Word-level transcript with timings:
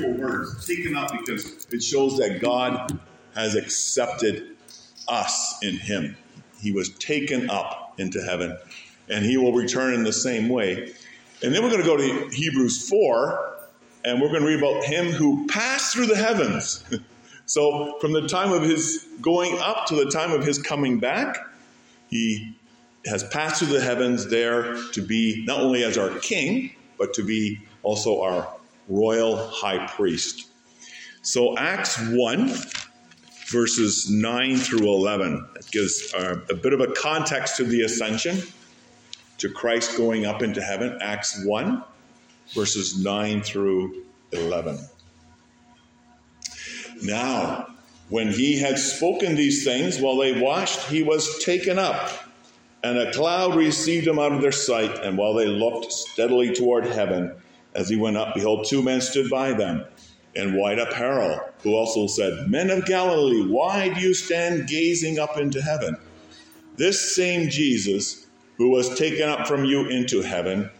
words, 0.00 0.66
taken 0.66 0.96
up, 0.96 1.12
because 1.12 1.66
it 1.70 1.82
shows 1.82 2.16
that 2.16 2.40
God 2.40 2.98
has 3.34 3.54
accepted 3.54 4.56
us 5.06 5.58
in 5.62 5.76
Him. 5.76 6.16
He 6.58 6.72
was 6.72 6.88
taken 6.90 7.50
up 7.50 7.94
into 7.98 8.22
heaven, 8.22 8.56
and 9.10 9.22
He 9.22 9.36
will 9.36 9.52
return 9.52 9.92
in 9.92 10.02
the 10.02 10.12
same 10.12 10.48
way. 10.48 10.94
And 11.42 11.54
then 11.54 11.62
we're 11.62 11.68
going 11.68 11.82
to 11.82 11.86
go 11.86 11.98
to 11.98 12.34
Hebrews 12.34 12.88
4, 12.88 13.58
and 14.06 14.18
we're 14.18 14.28
going 14.28 14.40
to 14.40 14.46
read 14.46 14.60
about 14.60 14.82
Him 14.82 15.12
who 15.12 15.46
passed 15.48 15.94
through 15.94 16.06
the 16.06 16.16
heavens. 16.16 16.82
so, 17.44 17.98
from 18.00 18.12
the 18.12 18.26
time 18.26 18.50
of 18.50 18.62
His 18.62 19.06
going 19.20 19.58
up 19.58 19.84
to 19.88 19.94
the 19.94 20.10
time 20.10 20.32
of 20.32 20.42
His 20.42 20.56
coming 20.56 21.00
back, 21.00 21.36
He 22.08 22.56
has 23.04 23.24
passed 23.24 23.58
through 23.58 23.78
the 23.78 23.84
heavens 23.84 24.28
there 24.28 24.74
to 24.92 25.02
be 25.02 25.44
not 25.46 25.60
only 25.60 25.84
as 25.84 25.98
our 25.98 26.18
King, 26.20 26.70
but 26.96 27.12
to 27.12 27.22
be 27.22 27.60
also 27.82 28.22
our 28.22 28.48
royal 28.88 29.36
high 29.36 29.86
priest. 29.86 30.48
So, 31.22 31.56
Acts 31.56 31.98
1, 32.10 32.52
verses 33.48 34.10
9 34.10 34.56
through 34.56 34.88
11, 34.88 35.48
that 35.54 35.70
gives 35.70 36.12
uh, 36.14 36.40
a 36.50 36.54
bit 36.54 36.72
of 36.72 36.80
a 36.80 36.88
context 36.88 37.56
to 37.58 37.64
the 37.64 37.82
ascension, 37.82 38.42
to 39.38 39.48
Christ 39.48 39.96
going 39.96 40.26
up 40.26 40.42
into 40.42 40.60
heaven. 40.60 40.98
Acts 41.00 41.44
1, 41.44 41.82
verses 42.54 43.02
9 43.02 43.42
through 43.42 44.04
11. 44.32 44.78
Now, 47.02 47.68
when 48.08 48.28
he 48.32 48.58
had 48.58 48.78
spoken 48.78 49.34
these 49.34 49.64
things 49.64 49.98
while 49.98 50.16
they 50.16 50.40
watched, 50.40 50.80
he 50.84 51.02
was 51.02 51.42
taken 51.44 51.78
up, 51.78 52.10
and 52.84 52.98
a 52.98 53.12
cloud 53.12 53.56
received 53.56 54.06
him 54.06 54.18
out 54.18 54.32
of 54.32 54.42
their 54.42 54.52
sight. 54.52 55.02
And 55.02 55.16
while 55.16 55.34
they 55.34 55.46
looked 55.46 55.92
steadily 55.92 56.54
toward 56.54 56.86
heaven, 56.86 57.34
as 57.74 57.88
he 57.88 57.96
went 57.96 58.16
up, 58.16 58.34
behold, 58.34 58.66
two 58.66 58.82
men 58.82 59.00
stood 59.00 59.30
by 59.30 59.52
them 59.52 59.84
in 60.34 60.56
white 60.56 60.78
apparel, 60.78 61.40
who 61.62 61.74
also 61.74 62.06
said, 62.06 62.48
Men 62.48 62.70
of 62.70 62.86
Galilee, 62.86 63.46
why 63.46 63.92
do 63.92 64.00
you 64.00 64.14
stand 64.14 64.66
gazing 64.66 65.18
up 65.18 65.36
into 65.36 65.60
heaven? 65.60 65.96
This 66.76 67.14
same 67.14 67.50
Jesus, 67.50 68.26
who 68.56 68.70
was 68.70 68.98
taken 68.98 69.28
up 69.28 69.46
from 69.46 69.64
you 69.64 69.86
into 69.88 70.22
heaven, 70.22 70.70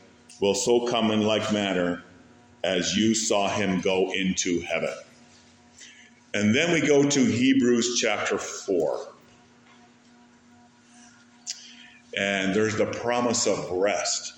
will 0.40 0.54
so 0.54 0.86
come 0.86 1.10
in 1.10 1.22
like 1.22 1.52
manner 1.52 2.02
as 2.64 2.96
you 2.96 3.14
saw 3.14 3.48
him 3.48 3.80
go 3.80 4.10
into 4.12 4.60
heaven. 4.60 4.92
And 6.34 6.54
then 6.54 6.72
we 6.72 6.80
go 6.80 7.02
to 7.08 7.24
Hebrews 7.24 7.98
chapter 8.00 8.38
4. 8.38 9.08
And 12.16 12.54
there's 12.54 12.76
the 12.76 12.86
promise 12.86 13.46
of 13.46 13.70
rest. 13.70 14.34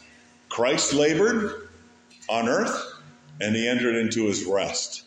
Christ 0.49 0.93
labored, 0.93 1.64
on 2.29 2.49
earth, 2.49 2.93
and 3.41 3.55
he 3.55 3.69
entered 3.69 3.97
into 3.97 4.27
his 4.27 4.45
rest. 4.45 5.05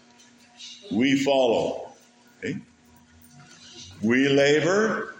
We 0.92 1.18
follow. 1.18 1.92
Okay? 2.40 2.60
We 4.02 4.30
labor, 4.30 5.16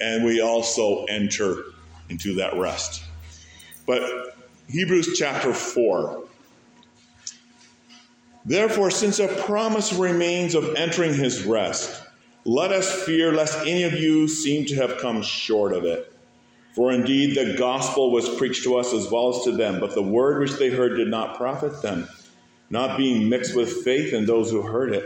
and 0.00 0.24
we 0.24 0.40
also 0.40 1.04
enter 1.04 1.64
into 2.08 2.34
that 2.36 2.56
rest. 2.56 3.02
But 3.86 4.36
Hebrews 4.68 5.16
chapter 5.16 5.52
4. 5.52 6.24
Therefore, 8.44 8.90
since 8.90 9.18
a 9.18 9.28
promise 9.28 9.92
remains 9.92 10.54
of 10.54 10.74
entering 10.76 11.14
his 11.14 11.44
rest, 11.44 12.02
let 12.44 12.70
us 12.70 13.02
fear 13.04 13.32
lest 13.32 13.58
any 13.66 13.82
of 13.82 13.94
you 13.94 14.28
seem 14.28 14.66
to 14.66 14.76
have 14.76 14.98
come 14.98 15.22
short 15.22 15.72
of 15.72 15.84
it. 15.84 16.12
For 16.76 16.92
indeed 16.92 17.34
the 17.34 17.54
gospel 17.56 18.10
was 18.10 18.28
preached 18.28 18.64
to 18.64 18.76
us 18.76 18.92
as 18.92 19.10
well 19.10 19.34
as 19.34 19.42
to 19.44 19.52
them, 19.52 19.80
but 19.80 19.94
the 19.94 20.02
word 20.02 20.40
which 20.40 20.58
they 20.58 20.68
heard 20.68 20.98
did 20.98 21.08
not 21.08 21.38
profit 21.38 21.80
them, 21.80 22.06
not 22.68 22.98
being 22.98 23.30
mixed 23.30 23.56
with 23.56 23.82
faith 23.82 24.12
in 24.12 24.26
those 24.26 24.50
who 24.50 24.60
heard 24.60 24.92
it. 24.92 25.02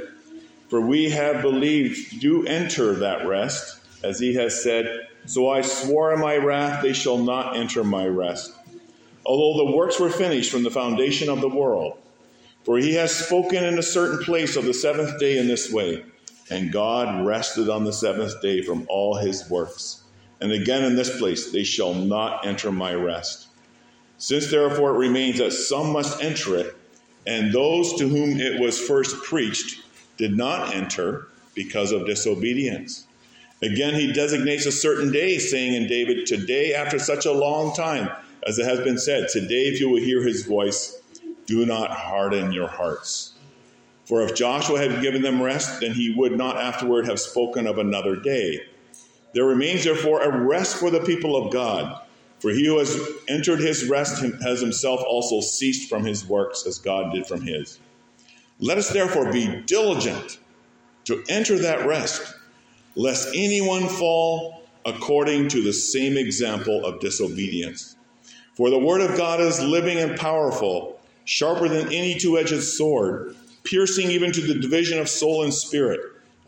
For 0.68 0.80
we 0.80 1.10
have 1.10 1.42
believed, 1.42 2.20
do 2.20 2.44
enter 2.44 2.94
that 2.94 3.24
rest, 3.24 3.78
as 4.02 4.18
he 4.18 4.34
has 4.34 4.60
said, 4.60 5.06
So 5.26 5.48
I 5.48 5.60
swore 5.60 6.12
in 6.12 6.18
my 6.18 6.38
wrath, 6.38 6.82
they 6.82 6.92
shall 6.92 7.18
not 7.18 7.56
enter 7.56 7.84
my 7.84 8.04
rest. 8.04 8.52
Although 9.24 9.64
the 9.64 9.76
works 9.76 10.00
were 10.00 10.10
finished 10.10 10.50
from 10.50 10.64
the 10.64 10.72
foundation 10.72 11.28
of 11.28 11.40
the 11.40 11.48
world. 11.48 11.98
For 12.64 12.78
he 12.78 12.94
has 12.94 13.14
spoken 13.14 13.62
in 13.62 13.78
a 13.78 13.82
certain 13.82 14.24
place 14.24 14.56
of 14.56 14.64
the 14.64 14.74
seventh 14.74 15.20
day 15.20 15.38
in 15.38 15.46
this 15.46 15.72
way, 15.72 16.04
and 16.50 16.72
God 16.72 17.24
rested 17.24 17.68
on 17.68 17.84
the 17.84 17.92
seventh 17.92 18.42
day 18.42 18.60
from 18.60 18.86
all 18.88 19.14
his 19.14 19.48
works. 19.48 19.99
And 20.40 20.52
again 20.52 20.84
in 20.84 20.96
this 20.96 21.18
place, 21.18 21.50
they 21.50 21.64
shall 21.64 21.94
not 21.94 22.46
enter 22.46 22.72
my 22.72 22.94
rest. 22.94 23.48
Since 24.18 24.50
therefore 24.50 24.94
it 24.94 24.98
remains 24.98 25.38
that 25.38 25.52
some 25.52 25.92
must 25.92 26.22
enter 26.22 26.56
it, 26.56 26.76
and 27.26 27.52
those 27.52 27.94
to 27.94 28.08
whom 28.08 28.40
it 28.40 28.60
was 28.60 28.80
first 28.80 29.22
preached 29.22 29.82
did 30.16 30.36
not 30.36 30.74
enter 30.74 31.28
because 31.54 31.92
of 31.92 32.06
disobedience. 32.06 33.06
Again, 33.62 33.94
he 33.94 34.12
designates 34.12 34.64
a 34.64 34.72
certain 34.72 35.12
day, 35.12 35.38
saying 35.38 35.74
in 35.74 35.86
David, 35.86 36.26
Today, 36.26 36.72
after 36.72 36.98
such 36.98 37.26
a 37.26 37.32
long 37.32 37.74
time, 37.74 38.10
as 38.46 38.58
it 38.58 38.64
has 38.64 38.80
been 38.80 38.98
said, 38.98 39.28
Today, 39.28 39.64
if 39.64 39.80
you 39.80 39.90
will 39.90 40.00
hear 40.00 40.22
his 40.22 40.46
voice, 40.46 40.98
do 41.44 41.66
not 41.66 41.90
harden 41.90 42.52
your 42.52 42.68
hearts. 42.68 43.34
For 44.06 44.22
if 44.22 44.34
Joshua 44.34 44.78
had 44.78 45.02
given 45.02 45.22
them 45.22 45.42
rest, 45.42 45.80
then 45.80 45.92
he 45.92 46.14
would 46.16 46.36
not 46.36 46.56
afterward 46.56 47.06
have 47.06 47.20
spoken 47.20 47.66
of 47.66 47.78
another 47.78 48.16
day. 48.16 48.62
There 49.32 49.44
remains 49.44 49.84
therefore 49.84 50.22
a 50.22 50.44
rest 50.44 50.76
for 50.76 50.90
the 50.90 51.00
people 51.00 51.36
of 51.36 51.52
God. 51.52 52.02
For 52.40 52.50
he 52.50 52.64
who 52.66 52.78
has 52.78 52.98
entered 53.28 53.60
his 53.60 53.84
rest 53.84 54.24
has 54.42 54.60
himself 54.60 55.02
also 55.06 55.40
ceased 55.40 55.88
from 55.88 56.04
his 56.04 56.26
works 56.26 56.66
as 56.66 56.78
God 56.78 57.12
did 57.12 57.26
from 57.26 57.42
his. 57.42 57.78
Let 58.58 58.78
us 58.78 58.90
therefore 58.90 59.30
be 59.30 59.62
diligent 59.66 60.38
to 61.04 61.22
enter 61.28 61.58
that 61.58 61.86
rest, 61.86 62.34
lest 62.94 63.28
anyone 63.34 63.88
fall 63.88 64.62
according 64.86 65.48
to 65.48 65.62
the 65.62 65.72
same 65.72 66.16
example 66.16 66.84
of 66.84 67.00
disobedience. 67.00 67.96
For 68.54 68.70
the 68.70 68.78
word 68.78 69.02
of 69.02 69.16
God 69.16 69.40
is 69.40 69.60
living 69.60 69.98
and 69.98 70.18
powerful, 70.18 70.98
sharper 71.26 71.68
than 71.68 71.88
any 71.88 72.18
two 72.18 72.38
edged 72.38 72.62
sword, 72.62 73.36
piercing 73.64 74.10
even 74.10 74.32
to 74.32 74.40
the 74.40 74.58
division 74.58 74.98
of 74.98 75.08
soul 75.08 75.42
and 75.42 75.52
spirit 75.52 76.00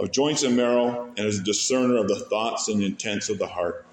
of 0.02 0.10
joints 0.10 0.42
and 0.42 0.56
marrow, 0.56 1.12
and 1.16 1.26
is 1.26 1.38
a 1.38 1.42
discerner 1.44 1.96
of 1.96 2.08
the 2.08 2.16
thoughts 2.16 2.66
and 2.68 2.82
intents 2.82 3.28
of 3.28 3.38
the 3.38 3.46
heart. 3.46 3.86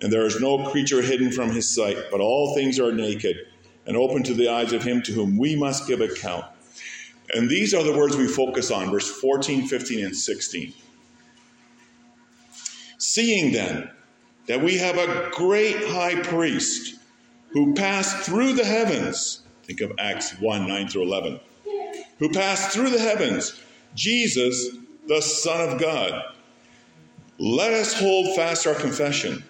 And 0.00 0.12
there 0.12 0.24
is 0.24 0.40
no 0.40 0.70
creature 0.70 1.02
hidden 1.02 1.32
from 1.32 1.50
his 1.50 1.68
sight, 1.68 1.96
but 2.12 2.20
all 2.20 2.54
things 2.54 2.78
are 2.78 2.92
naked 2.92 3.36
and 3.84 3.96
open 3.96 4.22
to 4.22 4.34
the 4.34 4.48
eyes 4.48 4.72
of 4.72 4.84
him 4.84 5.02
to 5.02 5.12
whom 5.12 5.36
we 5.36 5.56
must 5.56 5.88
give 5.88 6.00
account. 6.00 6.44
And 7.34 7.50
these 7.50 7.74
are 7.74 7.82
the 7.82 7.96
words 7.96 8.16
we 8.16 8.28
focus 8.28 8.70
on, 8.70 8.90
verse 8.90 9.10
14, 9.10 9.66
15, 9.66 10.04
and 10.04 10.16
16. 10.16 10.72
Seeing 12.98 13.52
then 13.52 13.90
that 14.46 14.62
we 14.62 14.78
have 14.78 14.96
a 14.96 15.28
great 15.32 15.88
high 15.88 16.22
priest 16.22 17.00
who 17.50 17.74
passed 17.74 18.18
through 18.18 18.52
the 18.52 18.64
heavens, 18.64 19.42
think 19.64 19.80
of 19.80 19.92
Acts 19.98 20.38
1 20.38 20.68
9 20.68 20.88
through 20.88 21.02
11, 21.02 21.40
who 22.18 22.30
passed 22.30 22.70
through 22.70 22.90
the 22.90 23.00
heavens, 23.00 23.60
Jesus, 23.94 24.76
the 25.08 25.22
Son 25.22 25.66
of 25.66 25.80
God. 25.80 26.22
Let 27.38 27.72
us 27.72 27.98
hold 27.98 28.36
fast 28.36 28.66
our 28.66 28.74
confession. 28.74 29.42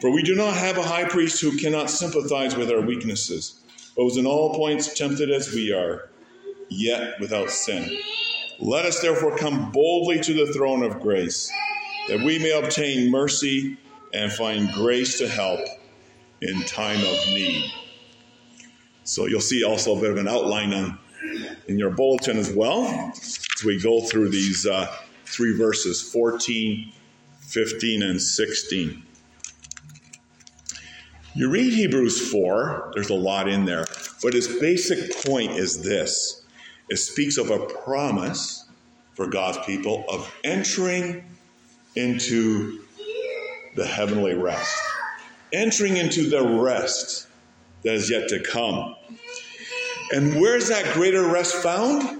For 0.00 0.12
we 0.12 0.22
do 0.22 0.36
not 0.36 0.54
have 0.54 0.78
a 0.78 0.82
high 0.82 1.08
priest 1.08 1.42
who 1.42 1.58
cannot 1.58 1.90
sympathize 1.90 2.56
with 2.56 2.70
our 2.70 2.80
weaknesses, 2.80 3.60
but 3.96 4.04
was 4.04 4.16
in 4.16 4.26
all 4.26 4.54
points 4.54 4.94
tempted 4.94 5.28
as 5.28 5.52
we 5.52 5.72
are, 5.72 6.08
yet 6.68 7.18
without 7.18 7.50
sin. 7.50 7.98
Let 8.60 8.86
us 8.86 9.00
therefore 9.00 9.36
come 9.36 9.72
boldly 9.72 10.20
to 10.20 10.34
the 10.34 10.52
throne 10.52 10.84
of 10.84 11.00
grace, 11.00 11.50
that 12.08 12.20
we 12.20 12.38
may 12.38 12.52
obtain 12.52 13.10
mercy 13.10 13.76
and 14.14 14.32
find 14.32 14.72
grace 14.72 15.18
to 15.18 15.28
help 15.28 15.60
in 16.42 16.62
time 16.62 17.00
of 17.00 17.26
need. 17.34 17.72
So 19.02 19.26
you'll 19.26 19.40
see 19.40 19.64
also 19.64 19.98
a 19.98 20.00
bit 20.00 20.12
of 20.12 20.16
an 20.16 20.28
outline 20.28 20.72
on 20.72 20.98
in 21.66 21.78
your 21.78 21.90
bulletin 21.90 22.38
as 22.38 22.52
well 22.52 23.12
as 23.60 23.64
we 23.64 23.78
go 23.78 24.00
through 24.00 24.30
these 24.30 24.66
uh, 24.66 24.86
three 25.26 25.54
verses 25.56 26.00
14, 26.00 26.92
15, 27.40 28.02
and 28.02 28.20
16. 28.20 29.02
You 31.34 31.50
read 31.50 31.72
Hebrews 31.72 32.30
4, 32.30 32.92
there's 32.94 33.10
a 33.10 33.14
lot 33.14 33.48
in 33.48 33.66
there, 33.66 33.86
but 34.22 34.34
its 34.34 34.46
basic 34.46 35.14
point 35.24 35.52
is 35.52 35.82
this 35.82 36.44
it 36.88 36.96
speaks 36.96 37.36
of 37.36 37.50
a 37.50 37.66
promise 37.66 38.64
for 39.14 39.26
God's 39.26 39.58
people 39.66 40.04
of 40.08 40.34
entering 40.42 41.22
into 41.96 42.80
the 43.76 43.86
heavenly 43.86 44.34
rest, 44.34 44.76
entering 45.52 45.98
into 45.98 46.30
the 46.30 46.42
rest 46.42 47.28
that 47.82 47.94
is 47.94 48.10
yet 48.10 48.28
to 48.28 48.40
come. 48.40 48.96
And 50.12 50.40
where's 50.40 50.68
that 50.68 50.94
greater 50.94 51.28
rest 51.28 51.54
found? 51.56 52.19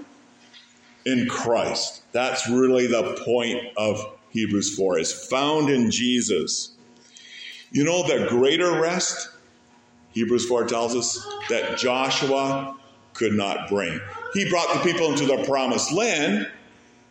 In 1.05 1.27
Christ. 1.27 2.03
That's 2.11 2.47
really 2.49 2.87
the 2.87 3.19
point 3.25 3.61
of 3.77 4.17
Hebrews 4.29 4.75
4 4.75 4.99
is 4.99 5.11
found 5.11 5.69
in 5.69 5.91
Jesus. 5.91 6.71
You 7.71 7.83
know 7.83 8.07
the 8.07 8.27
greater 8.27 8.79
rest 8.79 9.29
Hebrews 10.13 10.45
4 10.45 10.65
tells 10.65 10.95
us 10.95 11.25
that 11.49 11.77
Joshua 11.77 12.75
could 13.13 13.33
not 13.33 13.69
bring. 13.69 13.99
he 14.33 14.49
brought 14.49 14.73
the 14.73 14.91
people 14.91 15.11
into 15.11 15.25
the 15.25 15.43
promised 15.45 15.91
land. 15.91 16.49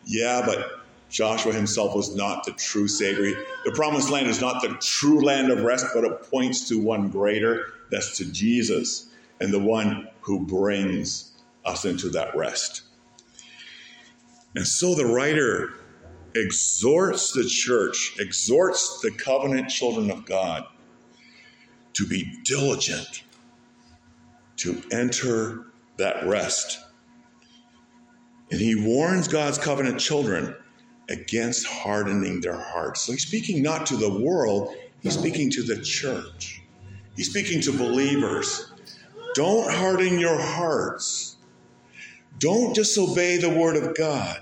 Yeah, 0.05 0.43
but 0.45 0.81
Joshua 1.09 1.53
himself 1.53 1.95
was 1.95 2.15
not 2.15 2.45
the 2.45 2.51
true 2.53 2.87
Savior. 2.87 3.43
The 3.65 3.71
promised 3.71 4.09
land 4.09 4.27
is 4.27 4.41
not 4.41 4.61
the 4.61 4.69
true 4.79 5.21
land 5.21 5.51
of 5.51 5.63
rest, 5.63 5.87
but 5.93 6.03
it 6.03 6.31
points 6.31 6.67
to 6.69 6.79
one 6.79 7.09
greater, 7.09 7.73
that's 7.91 8.17
to 8.17 8.25
Jesus, 8.31 9.07
and 9.39 9.53
the 9.53 9.59
one 9.59 10.07
who 10.21 10.39
brings 10.45 11.31
us 11.65 11.85
into 11.85 12.09
that 12.09 12.35
rest. 12.35 12.81
And 14.55 14.67
so 14.67 14.95
the 14.95 15.05
writer 15.05 15.73
exhorts 16.35 17.31
the 17.31 17.45
church, 17.45 18.15
exhorts 18.19 19.01
the 19.01 19.11
covenant 19.11 19.69
children 19.69 20.11
of 20.11 20.25
God 20.25 20.65
to 21.93 22.07
be 22.07 22.39
diligent 22.43 23.23
to 24.57 24.81
enter 24.91 25.67
that 25.97 26.25
rest. 26.25 26.79
And 28.51 28.59
he 28.59 28.75
warns 28.75 29.27
God's 29.27 29.57
covenant 29.57 29.99
children 29.99 30.55
against 31.09 31.65
hardening 31.65 32.41
their 32.41 32.59
hearts. 32.59 33.01
So 33.01 33.13
he's 33.13 33.25
speaking 33.25 33.61
not 33.61 33.85
to 33.87 33.97
the 33.97 34.21
world, 34.21 34.75
he's 35.01 35.17
speaking 35.17 35.49
to 35.51 35.63
the 35.63 35.81
church. 35.81 36.61
He's 37.15 37.29
speaking 37.29 37.61
to 37.61 37.71
believers. 37.71 38.71
Don't 39.33 39.71
harden 39.71 40.19
your 40.19 40.39
hearts. 40.39 41.30
Don't 42.41 42.73
disobey 42.73 43.37
the 43.37 43.51
word 43.51 43.77
of 43.77 43.95
God. 43.95 44.41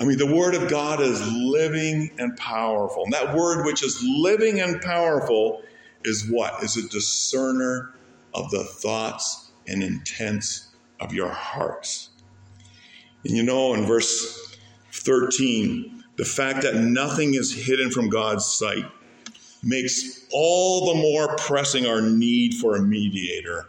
I 0.00 0.04
mean, 0.04 0.18
the 0.18 0.32
word 0.32 0.56
of 0.56 0.68
God 0.68 1.00
is 1.00 1.20
living 1.32 2.10
and 2.18 2.36
powerful. 2.36 3.04
And 3.04 3.12
that 3.12 3.32
word, 3.34 3.64
which 3.64 3.84
is 3.84 4.02
living 4.02 4.60
and 4.60 4.80
powerful, 4.82 5.62
is 6.04 6.28
what? 6.28 6.62
Is 6.64 6.76
a 6.76 6.88
discerner 6.88 7.94
of 8.34 8.50
the 8.50 8.64
thoughts 8.64 9.52
and 9.68 9.84
intents 9.84 10.74
of 10.98 11.12
your 11.12 11.28
hearts. 11.28 12.10
And 13.24 13.36
you 13.36 13.44
know, 13.44 13.74
in 13.74 13.86
verse 13.86 14.56
13, 14.92 16.02
the 16.16 16.24
fact 16.24 16.62
that 16.62 16.74
nothing 16.74 17.34
is 17.34 17.52
hidden 17.52 17.90
from 17.90 18.08
God's 18.08 18.46
sight 18.46 18.84
makes 19.62 20.26
all 20.32 20.92
the 20.92 21.00
more 21.00 21.36
pressing 21.36 21.86
our 21.86 22.00
need 22.00 22.54
for 22.54 22.74
a 22.74 22.82
mediator. 22.82 23.68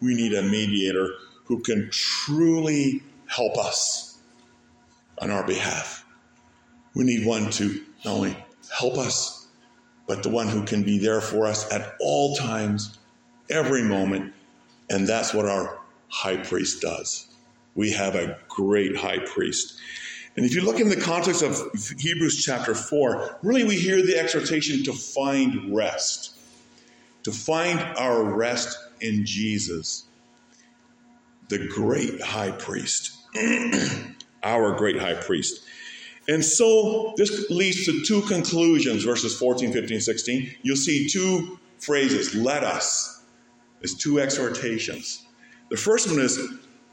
We 0.00 0.14
need 0.14 0.32
a 0.32 0.42
mediator 0.42 1.10
who 1.44 1.60
can 1.60 1.88
truly 1.90 3.02
help 3.26 3.56
us 3.58 4.18
on 5.18 5.30
our 5.30 5.46
behalf. 5.46 6.04
We 6.94 7.04
need 7.04 7.26
one 7.26 7.50
to 7.52 7.82
not 8.04 8.14
only 8.14 8.36
help 8.76 8.98
us, 8.98 9.46
but 10.06 10.22
the 10.22 10.28
one 10.28 10.48
who 10.48 10.64
can 10.64 10.82
be 10.82 10.98
there 10.98 11.20
for 11.20 11.46
us 11.46 11.70
at 11.72 11.94
all 12.00 12.36
times, 12.36 12.98
every 13.50 13.82
moment. 13.82 14.32
And 14.90 15.06
that's 15.06 15.32
what 15.32 15.46
our 15.46 15.78
high 16.08 16.36
priest 16.36 16.82
does. 16.82 17.26
We 17.74 17.92
have 17.92 18.14
a 18.14 18.38
great 18.48 18.96
high 18.96 19.18
priest. 19.18 19.80
And 20.36 20.44
if 20.44 20.54
you 20.54 20.62
look 20.62 20.80
in 20.80 20.88
the 20.88 21.00
context 21.00 21.42
of 21.42 21.56
Hebrews 21.98 22.42
chapter 22.44 22.74
4, 22.74 23.38
really 23.42 23.64
we 23.64 23.76
hear 23.76 24.02
the 24.02 24.18
exhortation 24.18 24.82
to 24.84 24.92
find 24.92 25.74
rest, 25.74 26.36
to 27.22 27.32
find 27.32 27.80
our 27.96 28.22
rest 28.22 28.76
in 29.00 29.24
Jesus, 29.24 30.04
the 31.48 31.66
great 31.68 32.20
high 32.20 32.50
priest, 32.50 33.12
our 34.42 34.76
great 34.76 34.98
high 34.98 35.14
priest. 35.14 35.62
And 36.28 36.44
so 36.44 37.12
this 37.16 37.50
leads 37.50 37.84
to 37.84 38.02
two 38.02 38.22
conclusions, 38.22 39.04
verses 39.04 39.38
14, 39.38 39.72
15, 39.72 40.00
16. 40.00 40.54
You'll 40.62 40.76
see 40.76 41.08
two 41.08 41.58
phrases, 41.78 42.34
let 42.34 42.64
us. 42.64 43.22
There's 43.80 43.94
two 43.94 44.20
exhortations. 44.20 45.26
The 45.68 45.76
first 45.76 46.08
one 46.08 46.18
is, 46.20 46.38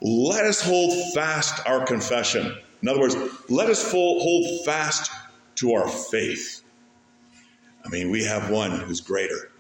let 0.02 0.46
us 0.46 0.62
hold 0.62 1.14
fast 1.14 1.66
our 1.66 1.86
confession. 1.86 2.58
In 2.82 2.90
other 2.90 3.00
words, 3.00 3.16
let 3.50 3.70
us 3.70 3.90
hold 3.90 4.66
fast 4.66 5.12
to 5.56 5.74
our 5.74 5.88
faith. 5.88 6.64
I 7.86 7.90
mean, 7.90 8.10
we 8.10 8.24
have 8.26 8.50
one 8.50 8.72
who's 8.72 9.00
greater. 9.00 9.52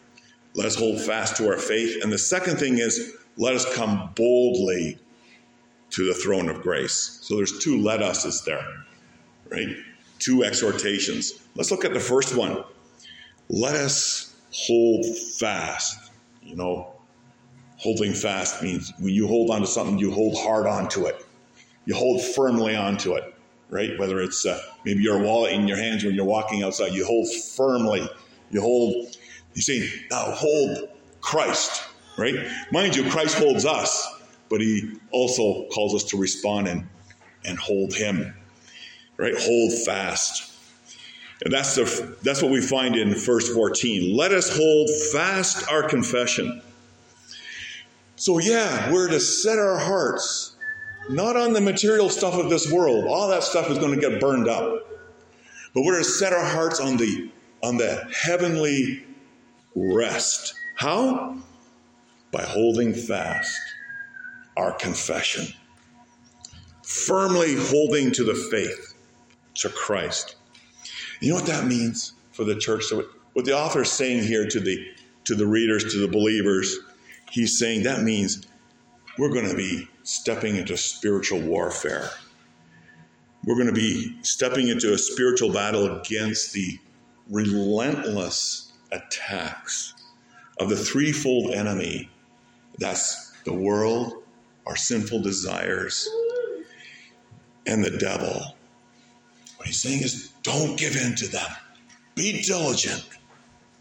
Let 0.54 0.66
us 0.66 0.76
hold 0.76 1.00
fast 1.00 1.38
to 1.38 1.48
our 1.48 1.58
faith. 1.58 2.04
And 2.04 2.12
the 2.12 2.18
second 2.18 2.58
thing 2.58 2.80
is, 2.80 3.16
let 3.38 3.56
us 3.56 3.74
come 3.76 4.12
boldly 4.16 4.98
to 5.92 6.08
the 6.08 6.14
throne 6.14 6.50
of 6.50 6.62
grace. 6.62 7.20
So 7.22 7.36
there's 7.36 7.60
two 7.60 7.82
let 7.82 8.02
us's 8.02 8.44
there, 8.44 8.66
right? 9.50 9.76
Two 10.20 10.44
exhortations. 10.44 11.34
Let's 11.56 11.72
look 11.72 11.84
at 11.84 11.94
the 11.94 12.00
first 12.00 12.36
one. 12.36 12.64
Let 13.50 13.76
us 13.76 14.36
hold 14.54 15.06
fast. 15.40 16.12
You 16.44 16.56
know, 16.56 16.94
holding 17.78 18.14
fast 18.14 18.62
means 18.64 18.94
when 19.00 19.14
you 19.14 19.28
hold 19.28 19.50
on 19.52 19.62
to 19.62 19.68
something, 19.68 19.98
you 19.98 20.12
hold 20.12 20.38
hard 20.38 20.68
onto 20.68 21.06
it 21.08 21.26
you 21.86 21.96
hold 21.96 22.22
firmly 22.22 22.76
onto 22.76 23.16
it, 23.16 23.34
right? 23.70 23.98
Whether 23.98 24.22
it's 24.22 24.46
uh, 24.46 24.62
maybe 24.86 25.02
your 25.02 25.20
wallet 25.20 25.54
in 25.54 25.68
your 25.68 25.78
hands 25.78 26.04
when 26.04 26.14
you're 26.16 26.26
walking 26.26 26.64
outside, 26.64 26.94
you 26.94 27.06
hold 27.06 27.28
firmly. 27.34 28.08
You 28.52 28.62
hold, 28.62 29.18
you 29.54 29.62
say, 29.62 29.90
now 30.10 30.32
hold 30.32 30.90
Christ, 31.22 31.84
right? 32.18 32.36
Mind 32.72 32.96
you, 32.96 33.10
Christ 33.10 33.38
holds 33.38 33.66
us, 33.66 34.08
but 34.50 34.62
he 34.62 34.94
also 35.12 35.68
calls 35.70 35.96
us 35.96 36.04
to 36.06 36.18
respond 36.18 36.68
and, 36.68 36.88
and 37.46 37.58
hold 37.58 37.94
him, 37.94 38.34
right? 39.18 39.34
Hold 39.38 39.74
fast. 39.86 40.54
And 41.44 41.54
that's, 41.54 41.76
the, 41.76 42.18
that's 42.22 42.42
what 42.42 42.52
we 42.52 42.62
find 42.62 42.96
in 42.96 43.14
verse 43.16 43.54
14. 43.54 44.16
Let 44.16 44.32
us 44.32 44.56
hold 44.56 44.90
fast 45.12 45.68
our 45.72 45.88
confession. 45.88 46.62
So, 48.16 48.38
yeah, 48.38 48.92
we're 48.92 49.08
to 49.08 49.20
set 49.20 49.58
our 49.58 49.80
hearts 49.80 50.56
not 51.10 51.36
on 51.36 51.54
the 51.54 51.62
material 51.62 52.10
stuff 52.10 52.36
of 52.36 52.50
this 52.50 52.72
world. 52.72 53.06
All 53.06 53.28
that 53.30 53.44
stuff 53.44 53.70
is 53.72 53.80
going 53.80 54.00
to 54.00 54.10
get 54.10 54.20
burned 54.20 54.48
up. 54.48 54.88
But 55.74 55.84
we're 55.84 55.98
to 55.98 56.04
set 56.04 56.34
our 56.34 56.46
hearts 56.46 56.80
on 56.80 56.98
the 56.98 57.32
on 57.64 57.78
the 57.78 58.08
heavenly 58.14 59.06
rest. 59.76 60.54
How? 60.76 61.38
By 62.32 62.44
holding 62.44 62.94
fast 62.94 63.60
our 64.58 64.74
confession. 64.74 65.48
Firmly 66.84 67.56
holding 67.56 68.12
to 68.12 68.24
the 68.24 68.36
faith, 68.36 68.94
to 69.56 69.70
Christ. 69.70 70.36
You 71.20 71.30
know 71.30 71.36
what 71.36 71.46
that 71.46 71.66
means 71.66 72.14
for 72.32 72.44
the 72.44 72.56
church? 72.56 72.86
So 72.86 73.06
what 73.34 73.46
the 73.46 73.58
author 73.58 73.82
is 73.82 73.92
saying 73.92 74.24
here 74.24 74.48
to 74.48 74.60
the 74.60 74.88
to 75.26 75.36
the 75.36 75.46
readers, 75.46 75.94
to 75.94 76.00
the 76.00 76.08
believers, 76.08 76.78
he's 77.30 77.60
saying 77.60 77.84
that 77.84 78.02
means 78.02 78.48
we're 79.18 79.30
going 79.30 79.48
to 79.48 79.56
be 79.56 79.88
stepping 80.04 80.56
into 80.56 80.76
spiritual 80.78 81.40
warfare. 81.40 82.10
We're 83.46 83.56
going 83.56 83.68
to 83.68 83.74
be 83.74 84.18
stepping 84.24 84.68
into 84.70 84.94
a 84.94 84.98
spiritual 84.98 85.52
battle 85.54 86.00
against 86.00 86.54
the 86.54 86.80
relentless 87.30 88.74
attacks 88.92 89.94
of 90.60 90.70
the 90.70 90.76
threefold 90.76 91.54
enemy 91.54 92.10
that's 92.78 93.32
the 93.44 93.54
world, 93.54 94.24
our 94.66 94.76
sinful 94.76 95.22
desires, 95.22 96.08
and 97.66 97.84
the 97.84 97.98
devil. 97.98 98.56
What 99.58 99.68
he's 99.68 99.82
saying 99.82 100.02
is 100.02 100.34
don't 100.44 100.78
give 100.78 100.96
in 100.96 101.16
to 101.16 101.28
them. 101.28 101.50
Be 102.16 102.42
diligent 102.42 103.08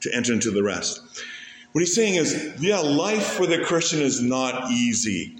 to 0.00 0.14
enter 0.14 0.32
into 0.32 0.50
the 0.50 0.62
rest. 0.62 1.00
What 1.72 1.80
he's 1.80 1.94
saying 1.94 2.14
is, 2.14 2.54
yeah, 2.58 2.80
life 2.80 3.24
for 3.24 3.46
the 3.46 3.58
Christian 3.58 4.00
is 4.00 4.20
not 4.20 4.70
easy. 4.70 5.36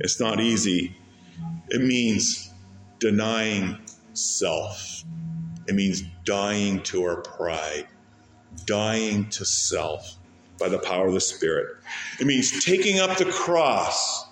It's 0.00 0.18
not 0.18 0.40
easy. 0.40 0.96
It 1.68 1.82
means 1.82 2.50
denying 2.98 3.78
self. 4.14 5.04
It 5.68 5.74
means 5.74 6.02
dying 6.24 6.82
to 6.84 7.04
our 7.04 7.20
pride, 7.20 7.86
dying 8.64 9.28
to 9.30 9.44
self 9.44 10.16
by 10.62 10.68
the 10.68 10.78
power 10.78 11.08
of 11.08 11.14
the 11.14 11.20
Spirit. 11.20 11.76
It 12.20 12.26
means 12.26 12.64
taking 12.64 13.00
up 13.00 13.18
the 13.18 13.24
cross. 13.24 14.26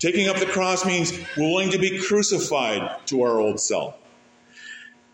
Taking 0.00 0.28
up 0.28 0.36
the 0.36 0.46
cross 0.46 0.84
means 0.84 1.12
willing 1.36 1.70
to 1.70 1.78
be 1.78 1.98
crucified 2.00 3.06
to 3.06 3.22
our 3.22 3.38
old 3.38 3.60
self. 3.60 3.96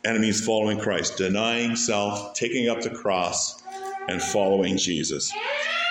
And 0.04 0.16
it 0.16 0.20
means 0.20 0.44
following 0.44 0.78
Christ, 0.78 1.18
denying 1.18 1.76
self, 1.76 2.34
taking 2.34 2.68
up 2.68 2.80
the 2.80 2.90
cross, 2.90 3.62
and 4.08 4.20
following 4.20 4.78
Jesus. 4.78 5.32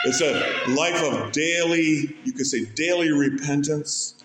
It's 0.05 0.19
a 0.19 0.33
life 0.71 1.01
of 1.03 1.31
daily, 1.31 2.15
you 2.23 2.33
could 2.33 2.47
say, 2.47 2.65
daily 2.65 3.11
repentance 3.11 4.15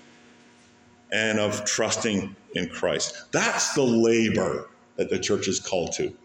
and 1.13 1.39
of 1.39 1.65
trusting 1.67 2.35
in 2.55 2.69
Christ. 2.71 3.31
That's 3.31 3.75
the 3.75 3.83
labor 3.83 4.71
that 4.97 5.11
the 5.11 5.19
church 5.19 5.49
is 5.49 5.61
called 5.61 5.93
to. 5.93 6.17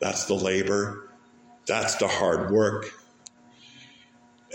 That's 0.00 0.26
the 0.26 0.34
labor. 0.34 1.10
That's 1.66 1.96
the 1.96 2.06
hard 2.06 2.52
work. 2.52 2.92